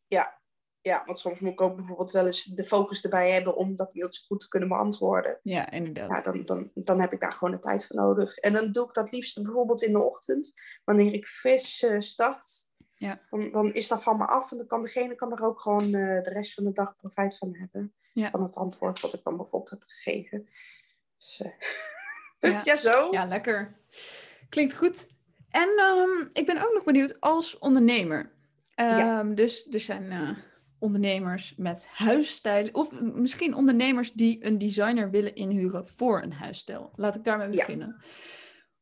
[0.08, 0.40] Ja.
[0.80, 3.94] Ja, want soms moet ik ook bijvoorbeeld wel eens de focus erbij hebben om dat
[3.94, 5.38] mailtje goed te kunnen beantwoorden.
[5.42, 6.10] Ja, inderdaad.
[6.10, 8.36] Ja, dan, dan, dan heb ik daar gewoon de tijd voor nodig.
[8.36, 10.52] En dan doe ik dat liefst bijvoorbeeld in de ochtend,
[10.84, 12.66] wanneer ik fris uh, start.
[12.94, 13.20] Ja.
[13.30, 15.84] Dan, dan is dat van me af en dan kan degene kan er ook gewoon
[15.84, 17.94] uh, de rest van de dag profijt van hebben.
[18.12, 18.30] Ja.
[18.30, 20.48] Van het antwoord wat ik dan bijvoorbeeld heb gegeven.
[21.18, 21.42] Dus,
[22.40, 22.60] ja.
[22.64, 22.76] ja.
[22.76, 23.08] zo.
[23.10, 23.76] Ja, lekker.
[24.48, 25.06] Klinkt goed.
[25.50, 28.35] En um, ik ben ook nog benieuwd als ondernemer.
[28.80, 29.22] Um, ja.
[29.22, 30.38] Dus er zijn uh,
[30.78, 32.68] ondernemers met huisstijl.
[32.72, 36.92] Of misschien ondernemers die een designer willen inhuren voor een huisstijl.
[36.94, 37.96] Laat ik daarmee beginnen.
[38.00, 38.06] Ja.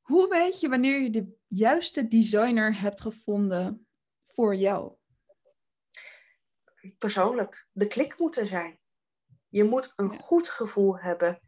[0.00, 3.86] Hoe weet je wanneer je de juiste designer hebt gevonden
[4.24, 4.92] voor jou?
[6.98, 8.78] Persoonlijk, de klik moet er zijn.
[9.48, 10.16] Je moet een ja.
[10.16, 11.40] goed gevoel hebben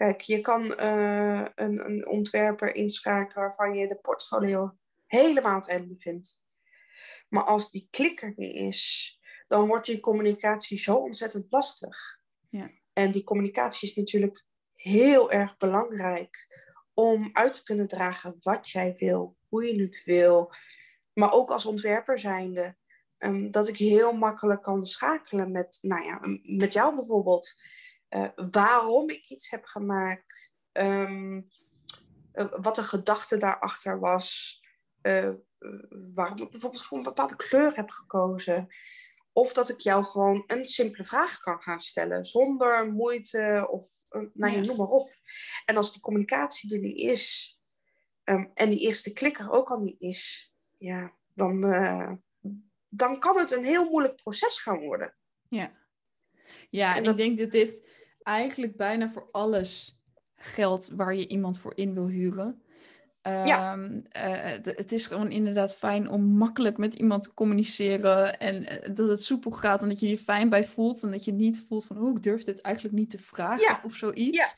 [0.00, 4.76] Kijk, je kan uh, een, een, ontwerper inschakelen waarvan je de portfolio
[5.06, 6.42] helemaal het einde vindt.
[7.28, 12.20] Maar als die klikker niet is, dan wordt die communicatie zo ontzettend lastig.
[12.48, 12.70] Ja.
[12.92, 16.48] En die communicatie is natuurlijk heel erg belangrijk
[16.94, 20.54] om uit te kunnen dragen wat jij wil, hoe je het wil.
[21.12, 22.76] Maar ook als ontwerper zijnde,
[23.18, 27.62] um, dat ik heel makkelijk kan schakelen met, nou ja, met jou bijvoorbeeld.
[28.10, 31.50] Uh, waarom ik iets heb gemaakt, um,
[32.32, 34.59] uh, wat de gedachte daarachter was,
[35.02, 35.34] uh,
[36.14, 38.68] waarom ik bijvoorbeeld voor een bepaalde kleur heb gekozen.
[39.32, 43.88] Of dat ik jou gewoon een simpele vraag kan gaan stellen, zonder moeite of
[44.32, 44.60] nou, ja.
[44.60, 45.10] noem maar op.
[45.64, 47.54] En als die communicatie er niet is,
[48.24, 52.12] um, en die eerste klikker ook al niet is, ja, dan, uh,
[52.88, 55.16] dan kan het een heel moeilijk proces gaan worden.
[55.48, 55.72] Ja,
[56.70, 57.12] ja en, en dat...
[57.12, 57.88] ik denk dat dit
[58.22, 59.98] eigenlijk bijna voor alles
[60.34, 62.62] geldt waar je iemand voor in wil huren.
[63.22, 63.76] Um, ja.
[63.76, 64.02] Uh,
[64.62, 69.22] het is gewoon inderdaad fijn om makkelijk met iemand te communiceren en uh, dat het
[69.22, 71.98] soepel gaat en dat je je fijn bij voelt en dat je niet voelt van
[71.98, 73.80] oh, ik durf dit eigenlijk niet te vragen ja.
[73.84, 74.38] of zoiets.
[74.38, 74.54] Ja.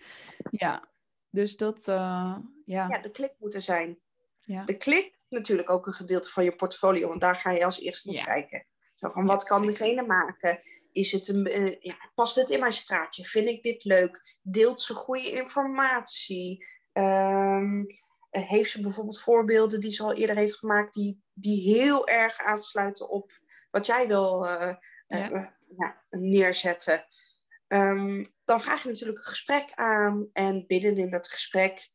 [0.50, 0.90] ja.
[1.30, 2.88] Dus dat, uh, ja.
[2.88, 3.98] Ja, de klik moet er zijn.
[4.40, 4.64] Ja.
[4.64, 8.12] De klik, natuurlijk ook een gedeelte van je portfolio, want daar ga je als eerste
[8.12, 8.66] naar kijken.
[8.94, 10.60] Zo van, wat kan degene maken?
[10.92, 13.24] Is het een, ja, past het in mijn straatje?
[13.24, 14.36] Vind ik dit leuk?
[14.42, 16.66] Deelt ze goede informatie?
[16.92, 18.01] Um, eh,
[18.40, 23.08] heeft ze bijvoorbeeld voorbeelden die ze al eerder heeft gemaakt, die, die heel erg aansluiten
[23.08, 23.32] op
[23.70, 24.74] wat jij wil uh,
[25.06, 25.54] ja.
[25.76, 27.04] ja, neerzetten?
[27.68, 31.90] Um, dan vraag je natuurlijk een gesprek aan en binnen in dat gesprek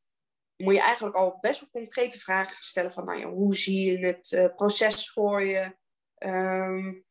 [0.58, 4.06] moet je eigenlijk al best wel concrete vragen stellen van, nou ja, hoe zie je
[4.06, 5.76] het proces voor je?
[6.18, 7.06] Um,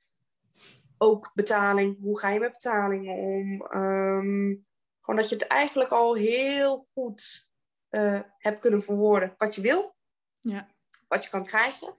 [0.98, 3.62] ook betaling, hoe ga je met betalingen om?
[3.82, 4.66] Um,
[5.00, 7.50] gewoon dat je het eigenlijk al heel goed
[7.90, 9.96] uh, hebt kunnen verwoorden wat je wil,
[10.40, 10.68] ja.
[11.08, 11.96] wat je kan krijgen.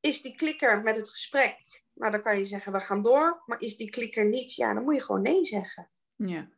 [0.00, 3.42] Is die klikker met het gesprek, nou dan kan je zeggen we gaan door.
[3.46, 5.90] Maar is die klikker niet, ja dan moet je gewoon nee zeggen.
[6.16, 6.48] Ja.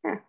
[0.00, 0.28] Ja.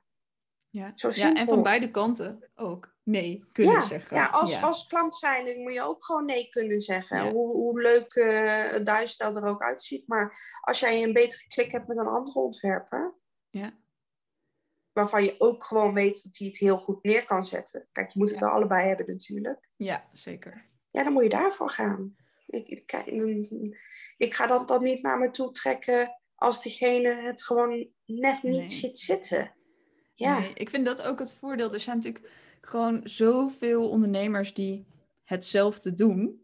[0.68, 0.92] Ja.
[0.96, 4.18] Zo ja, en van beide kanten ook nee kunnen ja, zeggen.
[4.18, 4.62] Ja, als, ja.
[4.62, 7.30] als klant zijn moet je ook gewoon nee kunnen zeggen.
[7.30, 10.08] Hoe, hoe leuk uh, het duistel er ook uitziet.
[10.08, 13.16] Maar als jij een betere klik hebt met een andere ontwerper,
[13.50, 13.80] ja
[14.94, 17.88] waarvan je ook gewoon weet dat hij het heel goed neer kan zetten.
[17.92, 19.70] Kijk, je moet het wel allebei hebben natuurlijk.
[19.76, 20.70] Ja, zeker.
[20.92, 22.16] Ja, dan moet je daarvoor gaan.
[22.48, 22.94] Ik, ik,
[24.18, 28.58] ik ga dat dan niet naar me toe trekken als diegene het gewoon net niet
[28.58, 28.70] nee.
[28.70, 29.56] ziet zitten.
[30.16, 30.40] Ja.
[30.40, 31.74] Nee, ik vind dat ook het voordeel.
[31.74, 34.88] Er zijn natuurlijk gewoon zoveel ondernemers die
[35.24, 36.41] hetzelfde doen.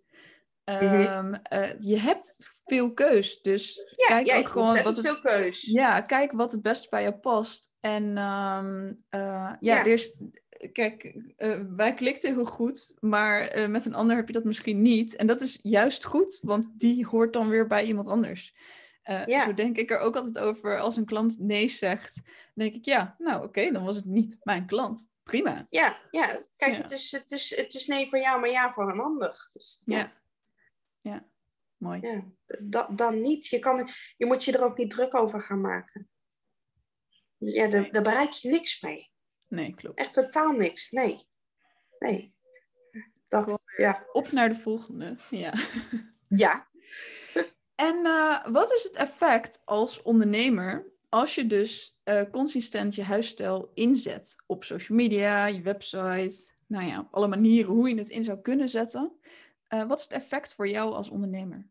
[0.70, 5.62] Um, uh, je hebt veel keus, dus ja, kijk ook gewoon wat het, veel keus.
[5.62, 7.72] Ja, kijk wat het best bij je past.
[7.80, 9.80] En um, uh, ja, ja.
[9.80, 10.18] Er is,
[10.72, 15.16] kijk, uh, wij klikten heel goed, maar met een ander heb je dat misschien niet.
[15.16, 18.56] En dat is juist goed, want die hoort dan weer bij iemand anders.
[19.26, 19.46] Ja.
[19.46, 20.80] Zo denk ik er ook altijd over.
[20.80, 22.22] Als een klant nee zegt,
[22.54, 25.10] denk ik ja, nou oké, okay, dan was het niet mijn klant.
[25.24, 25.66] Prima.
[25.70, 26.40] Ja, ja.
[26.56, 29.50] kijk, Het, is, het, is, het is nee voor jou, maar ja voor een ander.
[29.52, 30.12] Dus, ja.
[31.08, 31.28] Ja,
[31.78, 32.00] mooi.
[32.02, 32.24] Ja,
[32.60, 33.48] dat, dan niet.
[33.48, 36.10] Je, kan, je moet je er ook niet druk over gaan maken.
[37.38, 39.12] Ja, daar, daar bereik je niks mee.
[39.48, 40.00] Nee, klopt.
[40.00, 40.92] Echt totaal niks.
[40.92, 41.28] Nee.
[42.00, 42.36] Nee.
[43.28, 44.06] Dat, ja.
[44.12, 45.18] Op naar de volgende.
[45.30, 45.54] Ja.
[46.28, 46.68] Ja.
[47.76, 53.72] En uh, wat is het effect als ondernemer als je dus uh, consistent je huisstijl
[53.74, 58.24] inzet op social media, je website, nou ja, op alle manieren hoe je het in
[58.24, 59.12] zou kunnen zetten?
[59.70, 61.70] Uh, wat is het effect voor jou als ondernemer?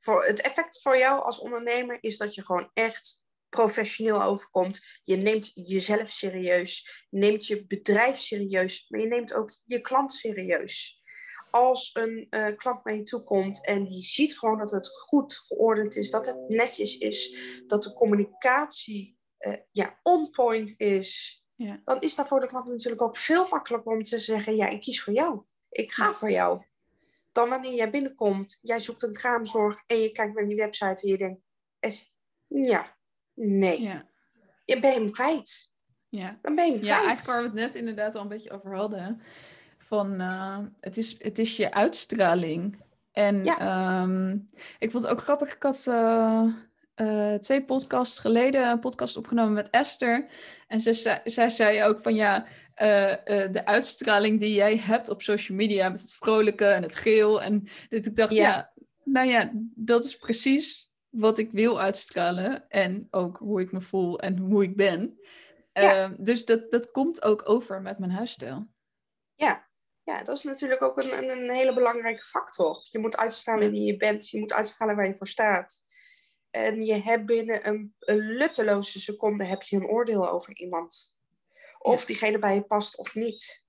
[0.00, 4.80] Voor het effect voor jou als ondernemer is dat je gewoon echt professioneel overkomt.
[5.02, 11.02] Je neemt jezelf serieus, neemt je bedrijf serieus, maar je neemt ook je klant serieus.
[11.50, 15.34] Als een uh, klant naar je toe komt en die ziet gewoon dat het goed
[15.34, 21.80] geordend is, dat het netjes is, dat de communicatie uh, ja, on point is, ja.
[21.82, 24.80] dan is dat voor de klant natuurlijk ook veel makkelijker om te zeggen: Ja, ik
[24.80, 25.42] kies voor jou.
[25.68, 26.12] Ik ga ja.
[26.12, 26.62] voor jou
[27.38, 31.08] dan wanneer jij binnenkomt, jij zoekt een kraamzorg en je kijkt naar die website en
[31.08, 31.40] je denkt,
[31.80, 32.12] is,
[32.46, 32.96] ja,
[33.34, 33.82] nee.
[33.82, 34.08] Ja.
[34.64, 35.72] Je bent hem kwijt.
[36.08, 36.38] Ja.
[36.42, 36.98] Dan ben je hem kwijt.
[36.98, 39.22] Ja, eigenlijk waar we het net inderdaad al een beetje over hadden.
[39.78, 42.82] Van, uh, het, is, het is je uitstraling.
[43.12, 44.02] En ja.
[44.02, 44.44] um,
[44.78, 45.54] ik vond het ook grappig.
[45.54, 46.54] Ik had uh,
[47.00, 50.26] uh, twee podcasts geleden een podcast opgenomen met Esther.
[50.66, 52.46] En zij, zij zei ook van ja,
[52.82, 53.16] uh, uh,
[53.52, 57.42] de uitstraling die jij hebt op social media met het vrolijke en het geel.
[57.42, 58.48] En dat ik dacht, ja.
[58.48, 58.72] ja,
[59.04, 62.68] nou ja, dat is precies wat ik wil uitstralen.
[62.68, 65.18] En ook hoe ik me voel en hoe ik ben.
[65.72, 66.14] Ja.
[66.18, 68.68] dus dat, dat komt ook over met mijn huisstijl.
[69.34, 69.68] Ja,
[70.02, 72.86] Ja, dat is natuurlijk ook een, een hele belangrijke factor.
[72.90, 75.82] Je moet uitstralen wie je bent, je moet uitstralen waar je voor staat.
[76.64, 81.16] En je hebt binnen een, een lutteloze seconde heb je een oordeel over iemand.
[81.78, 83.66] Of diegene bij je past of niet.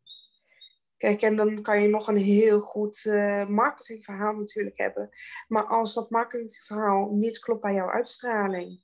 [0.97, 5.09] Kijk, en dan kan je nog een heel goed uh, marketingverhaal natuurlijk hebben.
[5.47, 8.83] Maar als dat marketingverhaal niet klopt bij jouw uitstraling,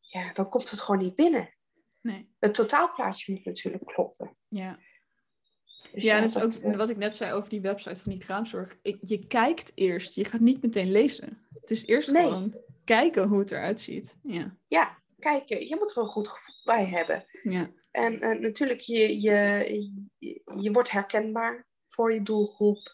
[0.00, 1.54] ja, dan komt het gewoon niet binnen.
[2.00, 2.34] Nee.
[2.38, 4.36] Het totaalplaatje moet natuurlijk kloppen.
[4.48, 4.78] Ja.
[5.92, 8.20] Dus ja, dat is ook eh, wat ik net zei over die website van die
[8.20, 8.76] kraamzorg.
[9.00, 11.46] Je kijkt eerst, je gaat niet meteen lezen.
[11.60, 12.54] Het is eerst gewoon
[12.96, 14.18] kijken hoe het eruit ziet.
[14.22, 15.68] Ja, ja kijken.
[15.68, 17.24] Je moet er een goed gevoel bij hebben.
[17.42, 17.70] Ja.
[17.90, 20.08] En uh, natuurlijk, je, je,
[20.56, 22.92] je, wordt herkenbaar voor je doelgroep.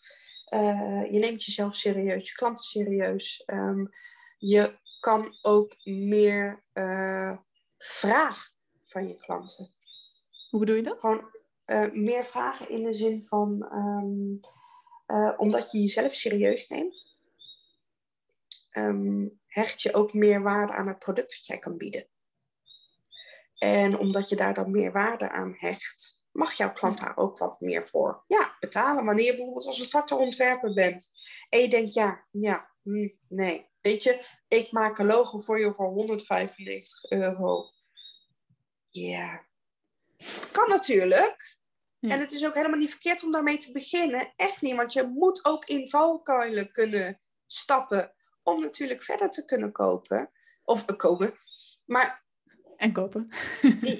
[0.54, 3.42] Uh, je neemt jezelf serieus, je klanten serieus.
[3.46, 3.90] Um,
[4.38, 7.36] je kan ook meer uh,
[7.78, 8.52] vragen
[8.84, 9.74] van je klanten.
[10.50, 11.00] Hoe bedoel je dat?
[11.00, 11.34] Gewoon
[11.92, 14.40] meer vragen in de zin van, um,
[15.36, 17.15] omdat je jezelf serieus neemt,
[18.78, 22.08] um, hecht je ook meer waarde aan het product dat jij kan bieden.
[23.58, 27.60] En omdat je daar dan meer waarde aan hecht, mag jouw klant daar ook wat
[27.60, 29.04] meer voor ja, betalen.
[29.04, 31.12] Wanneer je bijvoorbeeld als een starterontwerper bent
[31.48, 33.74] en je denkt, ja, ja, hm, nee.
[33.80, 37.64] Weet je, ik maak een logo voor je voor 195 euro.
[38.90, 39.46] Ja,
[40.52, 41.58] kan natuurlijk.
[42.00, 44.32] En het is ook helemaal niet verkeerd om daarmee te beginnen.
[44.36, 48.15] Echt niet, want je moet ook in valkuilen kunnen stappen
[48.46, 50.30] om natuurlijk verder te kunnen kopen.
[50.64, 51.34] Of kopen.
[51.84, 52.24] Maar
[52.76, 53.28] en kopen.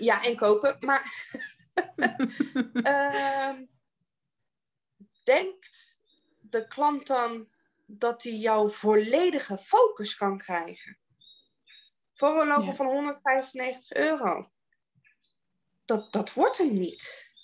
[0.00, 0.76] ja, en kopen.
[0.80, 1.32] Maar
[2.74, 3.54] uh,
[5.24, 6.00] denkt
[6.40, 7.48] de klant dan
[7.87, 10.98] dat hij jouw volledige focus kan krijgen?
[12.14, 14.50] Voor een logo van 195 euro.
[15.85, 17.35] Dat, dat wordt hem niet.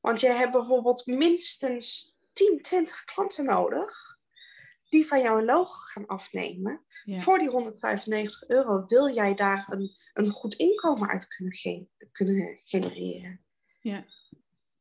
[0.00, 4.19] Want je hebt bijvoorbeeld minstens 10, 20 klanten nodig
[4.90, 6.84] die van jou een logo gaan afnemen.
[7.04, 13.44] Voor die 195 euro wil jij daar een, een goed inkomen uit kunnen, kunnen genereren.
[13.80, 14.04] Ja.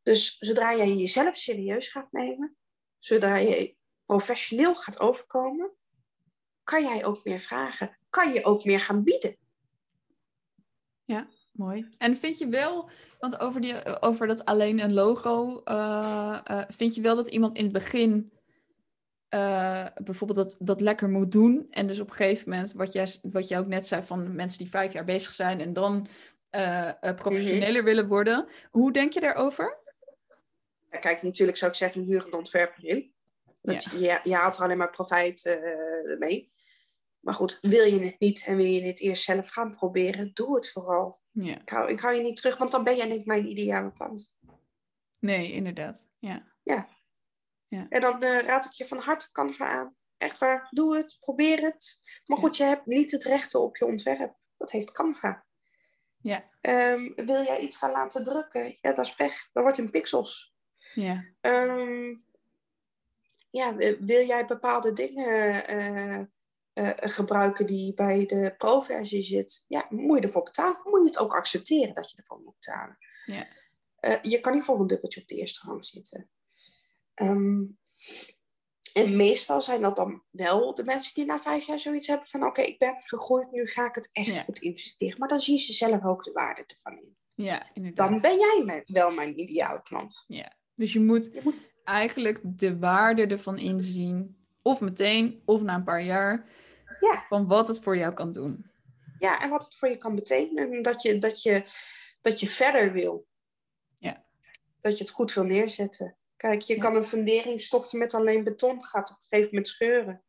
[0.04, 2.56] Dus zodra jij jezelf serieus gaat nemen,
[3.00, 5.72] zodra je professioneel gaat overkomen,
[6.64, 7.98] kan jij ook meer vragen.
[8.10, 9.38] Kan je ook meer gaan bieden.
[11.06, 11.90] Ja, mooi.
[11.98, 16.96] En vind je wel, want over, die, over dat alleen een logo, uh, uh, vind
[16.96, 18.32] je wel dat iemand in het begin
[19.34, 21.68] uh, bijvoorbeeld dat, dat lekker moet doen.
[21.70, 24.58] En dus op een gegeven moment, wat jij, wat jij ook net zei van mensen
[24.58, 26.08] die vijf jaar bezig zijn en dan
[26.52, 28.48] uh, professioneler willen worden.
[28.72, 29.78] Hoe denk je daarover?
[30.92, 33.14] Ja, kijk, natuurlijk zou ik zeggen, huur een ontwerper in.
[33.62, 33.92] Want ja.
[33.92, 35.60] je, je haalt er alleen maar profijt
[36.20, 36.52] mee.
[37.20, 40.56] Maar goed, wil je het niet en wil je het eerst zelf gaan proberen, doe
[40.56, 41.20] het vooral.
[41.32, 41.62] Ja.
[41.62, 44.36] Ik, hou, ik hou je niet terug, want dan ben jij niet mijn ideale klant.
[45.20, 46.08] Nee, inderdaad.
[46.20, 46.48] Ja.
[46.64, 46.88] Ja,
[47.70, 47.86] ja.
[47.90, 49.96] En dan uh, raad ik je van harte Canva aan.
[50.18, 52.02] Echt waar, doe het, probeer het.
[52.26, 54.36] Maar goed, je hebt niet het recht op je ontwerp.
[54.58, 55.46] Dat heeft Canva.
[56.18, 56.50] Ja.
[56.62, 58.78] Um, wil jij iets gaan laten drukken?
[58.82, 59.50] Ja, dat is pech.
[59.52, 60.54] Dat wordt in pixels.
[60.94, 61.26] Ja.
[61.42, 62.26] Um,
[63.50, 66.20] ja, wil jij bepaalde dingen uh,
[66.74, 69.64] uh, gebruiken die bij de pro-versie zit?
[69.68, 70.80] Ja, moet je ervoor betalen?
[70.84, 72.98] Moet je het ook accepteren dat je ervoor moet betalen?
[73.26, 73.48] Ja.
[74.22, 76.30] je kan niet voor een dubbeltje op de eerste rang zitten.
[77.20, 77.64] Ehm,
[78.94, 82.46] en meestal zijn dat dan wel de mensen die na vijf jaar zoiets hebben van
[82.46, 85.20] oké, ik ben gegroeid, nu ga ik het echt goed investeren.
[85.20, 87.18] Maar dan zien ze zelf ook de waarde ervan in.
[87.36, 88.10] Ja, inderdaad.
[88.10, 90.24] Dan ben jij wel mijn ideale klant.
[90.28, 94.38] Ja, dus je moet, je moet eigenlijk de waarde ervan inzien.
[94.62, 96.50] Of meteen, of na een paar jaar.
[97.00, 97.26] Ja.
[97.28, 98.72] Van wat het voor jou kan doen.
[99.20, 100.82] Ja, en wat het voor je kan betekenen.
[100.82, 101.64] Dat je, dat je,
[102.22, 103.28] dat je verder wil.
[103.98, 104.26] Ja.
[104.82, 106.19] Dat je het goed wil neerzetten.
[106.40, 110.22] Kijk, je kan een fundering storten met alleen beton, gaat op een gegeven moment scheuren.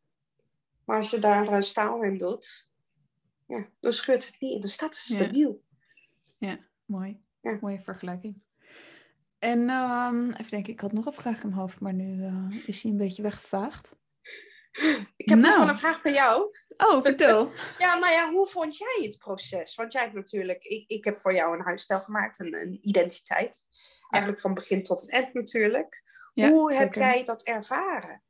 [0.85, 2.69] Maar als je daar uh, staal in doet,
[3.47, 4.61] ja, dan scheurt het niet.
[4.61, 5.63] Dan staat het stabiel.
[6.37, 7.21] Ja, mooi.
[7.41, 7.57] Ja.
[7.61, 8.41] Mooie vergelijking.
[9.39, 12.67] En um, even denken, ik had nog een vraag in mijn hoofd, maar nu uh,
[12.67, 13.99] is hij een beetje weggevaagd.
[15.15, 15.49] Ik heb nou.
[15.49, 16.57] nog wel een vraag voor jou.
[16.77, 17.51] Oh, vertel.
[17.79, 19.75] ja, nou ja, hoe vond jij het proces?
[19.75, 23.67] Want jij hebt natuurlijk, ik, ik heb voor jou een huisstijl gemaakt, een, een identiteit.
[24.09, 26.03] Eigenlijk van begin tot het eind natuurlijk.
[26.33, 28.23] Hoe heb jij dat ervaren?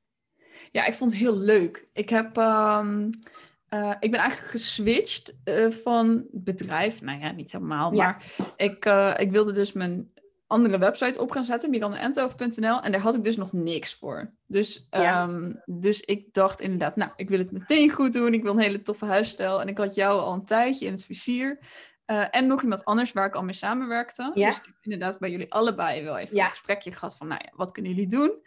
[0.72, 1.88] Ja, ik vond het heel leuk.
[1.94, 2.38] Ik heb...
[2.38, 3.10] Um,
[3.74, 7.02] uh, ik ben eigenlijk geswitcht uh, van bedrijf.
[7.02, 7.92] Nou ja, niet helemaal.
[7.92, 8.26] Maar
[8.56, 10.12] ik, uh, ik wilde dus mijn
[10.52, 12.82] andere website op gaan zetten, mirandaentover.nl.
[12.82, 14.34] En daar had ik dus nog niks voor.
[14.48, 18.34] Dus, um, dus ik dacht inderdaad, nou, ik wil het meteen goed doen.
[18.34, 19.62] Ik wil een hele toffe huisstijl.
[19.62, 21.60] En ik had jou al een tijdje in het vizier.
[22.32, 24.32] en nog iemand anders waar ik al mee samenwerkte.
[24.34, 24.48] Ja.
[24.48, 26.44] Dus ik heb inderdaad bij jullie allebei wel even Ja.
[26.44, 28.46] een gesprekje gehad van, nou ja, wat kunnen jullie doen?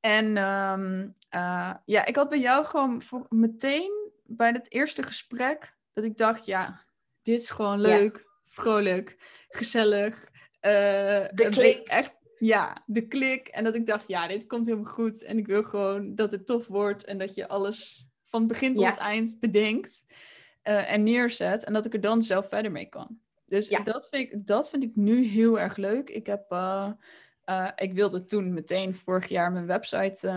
[0.00, 5.74] En ehm, eh, ja, ik had bij jou gewoon voor- meteen bij het eerste gesprek
[5.92, 6.84] dat ik dacht, ja,
[7.22, 9.16] dit is gewoon leuk, vrolijk,
[9.48, 10.28] gezellig.
[10.60, 11.84] Eh, De een klik.
[11.84, 13.48] be- Echt, ja, de klik.
[13.48, 15.22] En dat ik dacht, ja, dit komt helemaal goed.
[15.22, 18.74] En ik wil gewoon dat het tof wordt en dat je alles van het begin
[18.74, 18.90] tot Ja.
[18.90, 20.04] het eind bedenkt
[20.62, 21.64] eh, en neerzet.
[21.64, 23.18] En dat ik er dan zelf verder mee kan.
[23.46, 23.80] Dus Ja.
[23.80, 26.10] dat, vind ik, dat vind ik nu heel erg leuk.
[26.10, 26.44] Ik heb...
[26.50, 26.90] eh,
[27.44, 30.28] eh, ik wilde toen meteen vorig jaar mijn website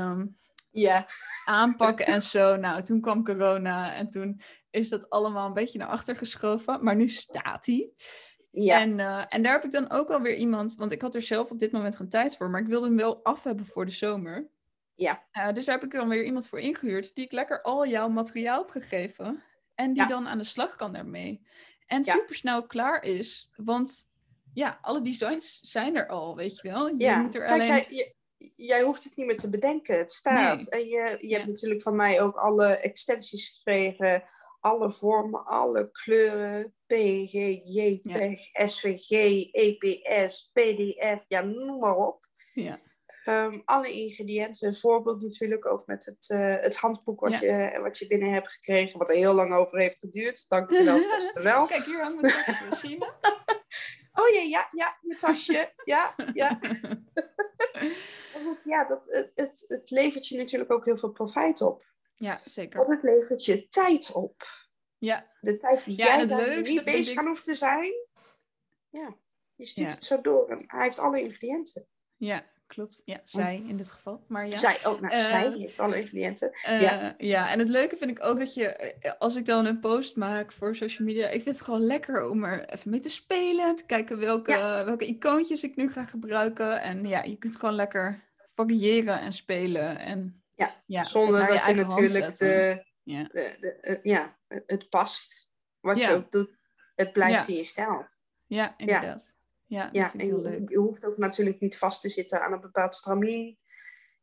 [0.71, 1.07] Ja.
[1.45, 2.55] aanpakken en zo.
[2.55, 6.83] Nou, toen kwam corona en toen is dat allemaal een beetje naar achter geschoven.
[6.83, 7.89] Maar nu staat hij.
[8.51, 8.79] Ja.
[8.79, 11.51] En, eh, en daar heb ik dan ook alweer iemand, want ik had er zelf
[11.51, 13.91] op dit moment geen tijd voor, maar ik wilde hem wel af hebben voor de
[13.91, 14.47] zomer.
[14.95, 15.23] Ja.
[15.31, 18.09] Eh, dus daar heb ik dan weer iemand voor ingehuurd die ik lekker al jouw
[18.09, 19.43] materiaal heb gegeven.
[19.75, 20.07] En die Ja.
[20.07, 21.41] dan aan de slag kan daarmee.
[21.85, 22.13] En Ja.
[22.13, 23.49] super snel klaar is.
[23.55, 24.07] Want
[24.53, 26.87] ja, alle designs zijn er al, weet je wel.
[26.87, 27.67] Je Ja, moet er kijk, alleen...
[27.67, 28.13] jij, je-
[28.55, 29.97] jij hoeft het niet meer te bedenken.
[29.97, 30.67] Het staat.
[30.67, 31.35] En je, je Ja.
[31.37, 34.23] hebt natuurlijk van mij ook alle extensies gekregen.
[34.59, 36.73] Alle vormen, alle kleuren.
[36.85, 39.11] PNG, JPEG, SVG,
[39.51, 41.25] EPS, PDF.
[41.27, 42.25] Ja, noem maar op.
[42.53, 42.79] Ja.
[43.23, 44.67] Ehm, alle ingrediënten.
[44.67, 48.51] Een voorbeeld natuurlijk ook met het, eh, het handboek wat, je, wat je binnen hebt
[48.51, 48.99] gekregen.
[48.99, 50.45] Wat er heel lang over heeft geduurd.
[50.49, 51.65] Dank je wel, wel.
[51.65, 52.75] Kijk, hier hangt mijn tasje.
[52.75, 52.97] Zie je
[54.13, 55.73] Oh ja, ja, ja, je tasje.
[55.83, 56.59] Ja, ja.
[58.63, 61.83] Ja, dat, het, het, het levert je natuurlijk ook heel veel profijt op.
[62.15, 62.77] Ja, zeker.
[62.79, 64.43] Want het levert je tijd op.
[64.97, 67.93] Ja, De tijd die Ja, jij het daar niet bezig ik- aan hoeft te zijn.
[68.89, 69.15] Ja,
[69.55, 69.93] je stuurt Ja.
[69.93, 70.49] het zo door.
[70.49, 71.87] En hij heeft alle ingrediënten.
[72.17, 73.01] ja, klopt.
[73.05, 74.23] Ja, zij in dit geval.
[74.27, 74.57] Maar ja.
[74.57, 76.51] Zij ook, nou, Eh, zij heeft alle ingrediënten.
[76.51, 77.15] Eh, Ja.
[77.17, 77.51] ja.
[77.51, 80.51] en het leuke vind ik ook dat je, eh, als ik dan een post maak
[80.51, 83.85] voor social media, ik vind het gewoon lekker om er even mee te spelen, te
[83.85, 86.81] kijken welke, welke icoontjes ik nu ga gebruiken.
[86.81, 88.28] En ja, je kunt gewoon lekker
[88.67, 89.99] variëren en spelen.
[89.99, 95.51] En, Ja, ja Zonder dat je natuurlijk de, Ja, de, de, eh, ja, het past.
[95.79, 96.09] Wat Ja.
[96.09, 96.57] je ook doet.
[96.95, 98.07] Het blijft in je stijl.
[98.47, 99.33] ja inderdaad.
[99.65, 100.69] Ja, dat Ja, en heel je, leuk.
[100.69, 103.57] je hoeft ook natuurlijk niet vast te zitten aan een bepaald stramien.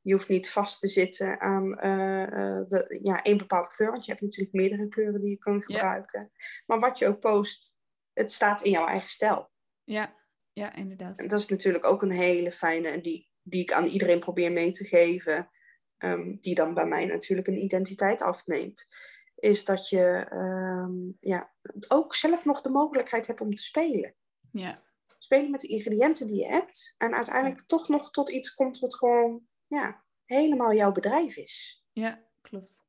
[0.01, 3.91] Je hoeft niet vast te zitten aan eh, eh, de, ja, één bepaalde kleur.
[3.91, 6.31] Want je hebt natuurlijk meerdere kleuren die je kan gebruiken.
[6.67, 7.77] Maar wat je ook post,
[8.13, 9.51] het staat in jouw eigen stijl.
[9.85, 10.15] Ja,
[10.53, 11.19] ja, inderdaad.
[11.19, 12.89] En dat is natuurlijk ook een hele fijne.
[12.89, 15.51] En die, die ik aan iedereen probeer mee te geven.
[15.97, 18.95] ehm, die dan bij mij natuurlijk een identiteit afneemt.
[19.35, 21.53] Is dat je ehm, ja,
[21.89, 24.15] ook zelf nog de mogelijkheid hebt om te spelen
[24.53, 24.83] Ja,
[25.19, 26.95] spelen met de ingrediënten die je hebt.
[26.99, 31.85] En uiteindelijk toch nog tot iets komt wat gewoon ja, helemaal jouw bedrijf is.
[31.93, 32.85] ja, klopt.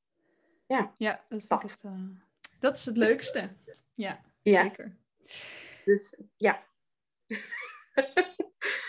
[0.67, 0.95] Ja.
[0.97, 2.01] Ja, dat ik het, eh,
[2.59, 3.55] dat is het leukste.
[3.93, 4.97] Ja, Ja, zeker.
[5.85, 6.65] dus ja.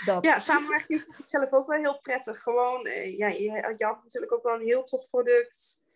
[0.09, 0.25] Dat.
[0.25, 2.43] ja, samenwerking vind ik zelf ook wel heel prettig.
[2.43, 5.87] Gewoon, eh, ja, je, je had natuurlijk ook wel een heel tof product.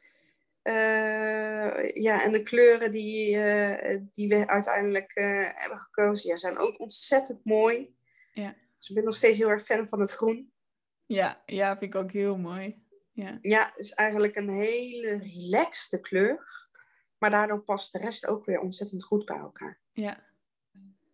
[0.62, 5.12] Eh, ja, en de kleuren die, eh, die we uiteindelijk
[5.54, 7.94] hebben gekozen, ja, zijn ook ontzettend mooi.
[8.32, 8.54] Ja.
[8.78, 10.52] Dus ik ben nog steeds heel erg fan van het groen.
[11.06, 12.82] Ja, ja, vind ik ook heel mooi.
[13.12, 13.36] Ja.
[13.40, 16.60] Ja, het is eigenlijk een hele relaxte kleur.
[17.18, 19.80] Maar daardoor past de rest ook weer ontzettend goed bij elkaar.
[19.92, 20.24] Ja.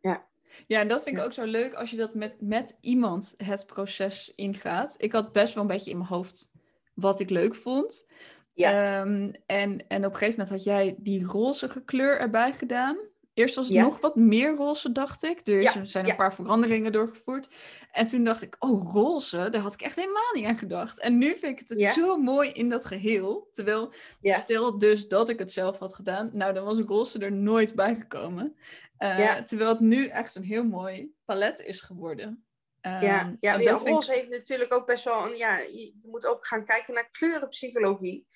[0.01, 0.28] Ja.
[0.66, 3.66] Ja, en dat vind ik ook zo leuk als je dat met, met iemand het
[3.66, 4.94] proces ingaat.
[4.98, 6.50] Ik had best wel een beetje in mijn hoofd
[6.94, 8.06] wat ik leuk vond.
[8.54, 9.00] Ja.
[9.00, 12.96] Ehm, en, en op een gegeven moment had jij die rozige kleur erbij gedaan.
[13.34, 13.82] Eerst was het Ja.
[13.82, 15.46] nog wat meer roze, dacht ik.
[15.46, 16.16] Er is- Ja, zijn een ja.
[16.16, 17.48] paar veranderingen doorgevoerd.
[17.92, 20.98] En toen dacht ik, oh, roze, daar had ik echt helemaal niet aan gedacht.
[21.00, 23.48] En nu vind ik het zo mooi in dat geheel.
[23.52, 23.92] Terwijl,
[24.22, 27.94] stel dus dat ik het zelf had gedaan, nou, dan was roze er nooit bij
[27.94, 28.56] gekomen.
[28.99, 29.42] Eh, Ja.
[29.42, 32.42] Terwijl het nu echt een heel mooi palet is geworden.
[32.80, 35.36] Ja, Ehm, ja, en ja ik- roze heeft natuurlijk ook best wel een.
[35.36, 38.26] Ja, je, moet ook gaan kijken naar kleurenpsychologie.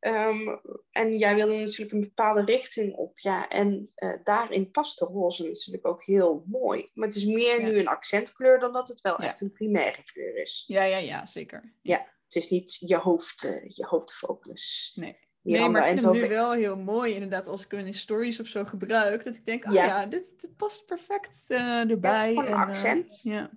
[0.00, 0.56] Ehm,
[0.90, 3.18] en jij wilde natuurlijk een bepaalde richting op.
[3.18, 6.90] Ja, en eh, daarin past de roze natuurlijk ook heel mooi.
[6.94, 7.66] Maar het is meer Ja.
[7.66, 10.64] nu een accentkleur dan dat het wel echt een primaire kleur is.
[10.66, 11.74] Ja, ja, ja, zeker.
[11.82, 11.98] Ja.
[12.24, 14.92] Het is niet je, hoofd, eh, je hoofdfocus.
[14.94, 15.16] Nee.
[15.42, 18.40] Nee, maar ik vind hem nu wel heel mooi, inderdaad, als ik hem in stories
[18.40, 19.24] of zo gebruik.
[19.24, 19.84] Dat ik denk, oh Ja.
[19.84, 22.12] ja, dit, dit past perfect eh, Ja, erbij.
[22.12, 23.20] het is gewoon een en, eh, accent.
[23.22, 23.50] ja.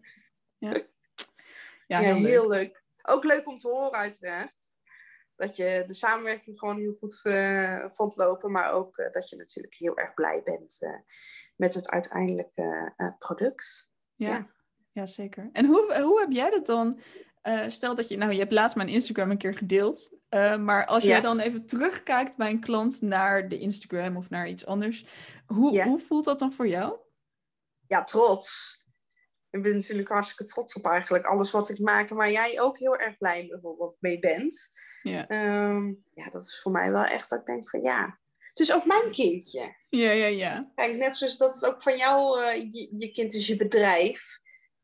[0.57, 0.71] Ja.
[0.71, 0.81] ja,
[1.87, 2.83] Ja, heel, heel, leuk.
[3.01, 4.71] Ook leuk om te horen, uiteraard.
[5.35, 8.51] Dat je de samenwerking gewoon heel goed eh, vond lopen.
[8.51, 10.79] Maar ook dat je natuurlijk heel erg blij bent
[11.55, 13.91] met het uiteindelijke product.
[14.15, 14.27] Ja.
[14.29, 14.49] Ja.
[14.91, 15.49] ja, zeker.
[15.53, 16.99] En hoe, hoe heb jij dat dan
[17.43, 20.17] uh, stel dat je, nou, je hebt laatst mijn Instagram een keer gedeeld.
[20.29, 24.49] Uh, maar als jij dan even terugkijkt bij een klant naar de Instagram of naar
[24.49, 25.05] iets anders,
[25.45, 26.97] hoe, hoe voelt dat dan voor jou?
[27.87, 28.77] Ja, trots.
[29.49, 32.95] Ik ben natuurlijk hartstikke trots op eigenlijk alles wat ik maak, waar jij ook heel
[32.97, 34.69] erg blij bijvoorbeeld mee bent.
[35.01, 35.29] Ja.
[35.69, 38.73] Um, ja, dat is voor mij wel echt dat ik denk van ja, het is
[38.73, 39.75] ook mijn kindje.
[39.89, 40.71] Ja, ja, ja.
[40.75, 44.41] Kijk, net zoals dat het ook van jou, uh, je, je, kind is je bedrijf.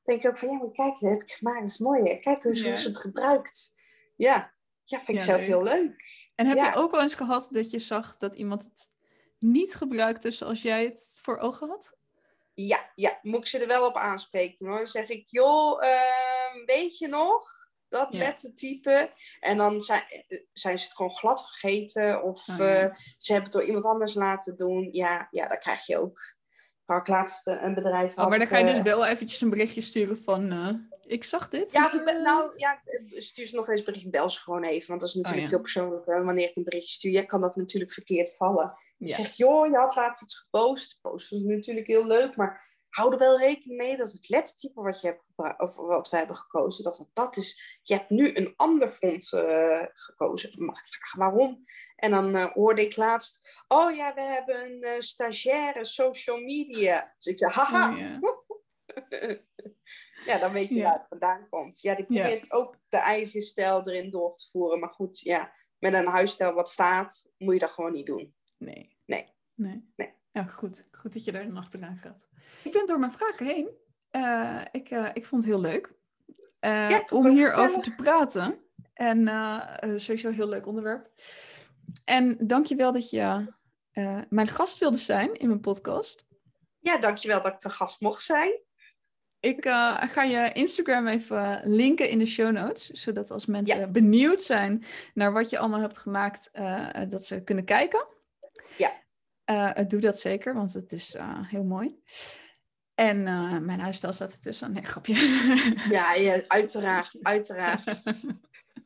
[0.09, 2.19] Denk ik ook van ja, maar kijk, dat heb ik gemaakt, dat is mooi.
[2.19, 2.75] Kijk hoe, ja.
[2.75, 3.73] ze het gebruikt.
[4.15, 4.53] Ja,
[4.83, 6.03] ja vind ik zelf heel leuk.
[6.35, 8.89] En heb je ook wel eens gehad dat je zag dat iemand het
[9.39, 11.97] niet gebruikte zoals jij het voor ogen had?
[12.53, 14.77] Ja, ja, moet ik ze er wel op aanspreken hoor.
[14.77, 17.51] Dan zeg ik, joh, uh, weet je nog?
[17.87, 18.19] Dat ja.
[18.19, 19.13] lettertype.
[19.39, 20.03] En dan zijn,
[20.53, 22.23] zijn ze het gewoon glad vergeten.
[22.23, 22.83] Of oh, ja.
[22.83, 24.89] uh, ze hebben het door iemand anders laten doen.
[24.91, 26.37] Ja, ja dat krijg je ook.
[26.97, 29.81] Ik laatst een bedrijf oh, Maar dan ga je dus eh, wel eventjes een berichtje
[29.81, 30.53] sturen van...
[30.53, 30.69] Uh,
[31.05, 31.71] ik zag dit.
[31.71, 34.09] Ja, ik ben, nou, ja, stuur ze nog eens berichtje.
[34.09, 34.87] Bel ze gewoon even.
[34.87, 36.05] Want dat is oh, natuurlijk oh, heel persoonlijk.
[36.05, 37.11] Wanneer ik een berichtje stuur.
[37.11, 38.77] Jij kan dat natuurlijk verkeerd vallen.
[38.97, 39.15] Je ja.
[39.15, 40.99] zegt, joh, je had laatst iets gepost.
[41.01, 45.01] Posten is natuurlijk heel leuk, maar hou er wel rekening mee dat het lettertype wat,
[45.01, 45.23] je hebt
[45.57, 47.79] of wat we hebben gekozen, dat het dat is.
[47.83, 50.65] Je hebt nu een ander font uh, gekozen.
[50.65, 51.65] Mag ik vragen waarom?
[51.99, 57.13] En dan uh, hoorde ik laatst, oh ja, we hebben een uh, stagiaire social media.
[57.17, 57.91] Dus ik zei, haha.
[57.91, 58.19] Oh, ja.
[60.25, 60.83] ja, dan weet je ja.
[60.83, 61.81] waar het vandaan komt.
[61.81, 62.55] Ja, die probeert ja.
[62.55, 64.79] ook de eigen stijl erin door te voeren.
[64.79, 68.35] Maar goed, ja, met een huisstijl wat staat, moet je dat gewoon niet doen.
[68.57, 68.97] Nee.
[69.05, 69.33] Nee.
[69.53, 69.91] Nee.
[69.95, 70.13] nee.
[70.31, 70.87] Ja, goed.
[70.91, 72.27] Goed dat je daar dan achteraan gaat.
[72.63, 73.69] Ik ben door mijn vragen heen.
[74.11, 75.93] Uh, ik, uh, ik vond het heel leuk
[76.61, 78.63] uh, ja, om hierover te praten.
[78.93, 79.27] En
[79.99, 81.11] sowieso een heel leuk onderwerp.
[82.09, 83.53] En dankjewel dat je
[84.29, 86.25] mijn gast wilde zijn in mijn podcast.
[86.79, 88.61] Ja, dankjewel dat ik te gast mocht zijn.
[89.39, 89.65] Ik
[89.99, 93.87] ga je Instagram even linken in de show notes, zodat als mensen ja.
[93.87, 94.83] benieuwd zijn
[95.13, 96.49] naar wat je allemaal hebt gemaakt,
[97.09, 98.07] dat ze kunnen kijken.
[98.77, 99.83] Ja.
[99.83, 101.99] doe dat zeker, want het is heel mooi.
[102.95, 103.23] En
[103.65, 104.71] mijn huisstijl staat ertussen.
[104.71, 105.13] Nee, grapje.
[105.89, 107.23] Ja, ja uiteraard.
[107.23, 107.87] Uiteraard.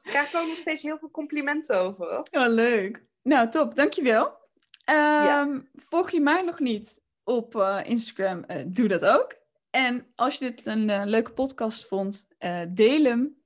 [0.03, 2.05] Ik krijg ook nog steeds heel veel complimenten over.
[2.05, 2.27] Hoor.
[2.31, 3.11] Oh, leuk.
[3.23, 3.75] Nou, top.
[3.75, 4.25] Dankjewel.
[4.25, 5.61] Um, ja.
[5.75, 8.43] Volg je mij nog niet op uh, Instagram?
[8.47, 9.41] Uh, doe dat ook.
[9.69, 12.27] En als je dit een leuke podcast vond,
[12.69, 13.37] deel hem.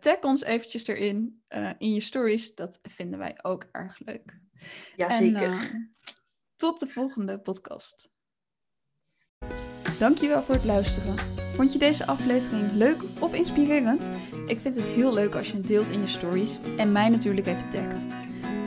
[0.00, 1.42] tag ons eventjes erin
[1.78, 2.54] in je stories.
[2.54, 4.38] Dat vinden wij ook erg leuk.
[4.96, 5.88] Jazeker.
[6.56, 8.08] tot de volgende podcast.
[9.98, 11.14] Dankjewel voor het luisteren.
[11.54, 14.10] Vond je deze aflevering leuk of inspirerend?
[14.46, 17.46] Ik vind het heel leuk als je het deelt in je stories en mij natuurlijk
[17.46, 18.04] even tagt.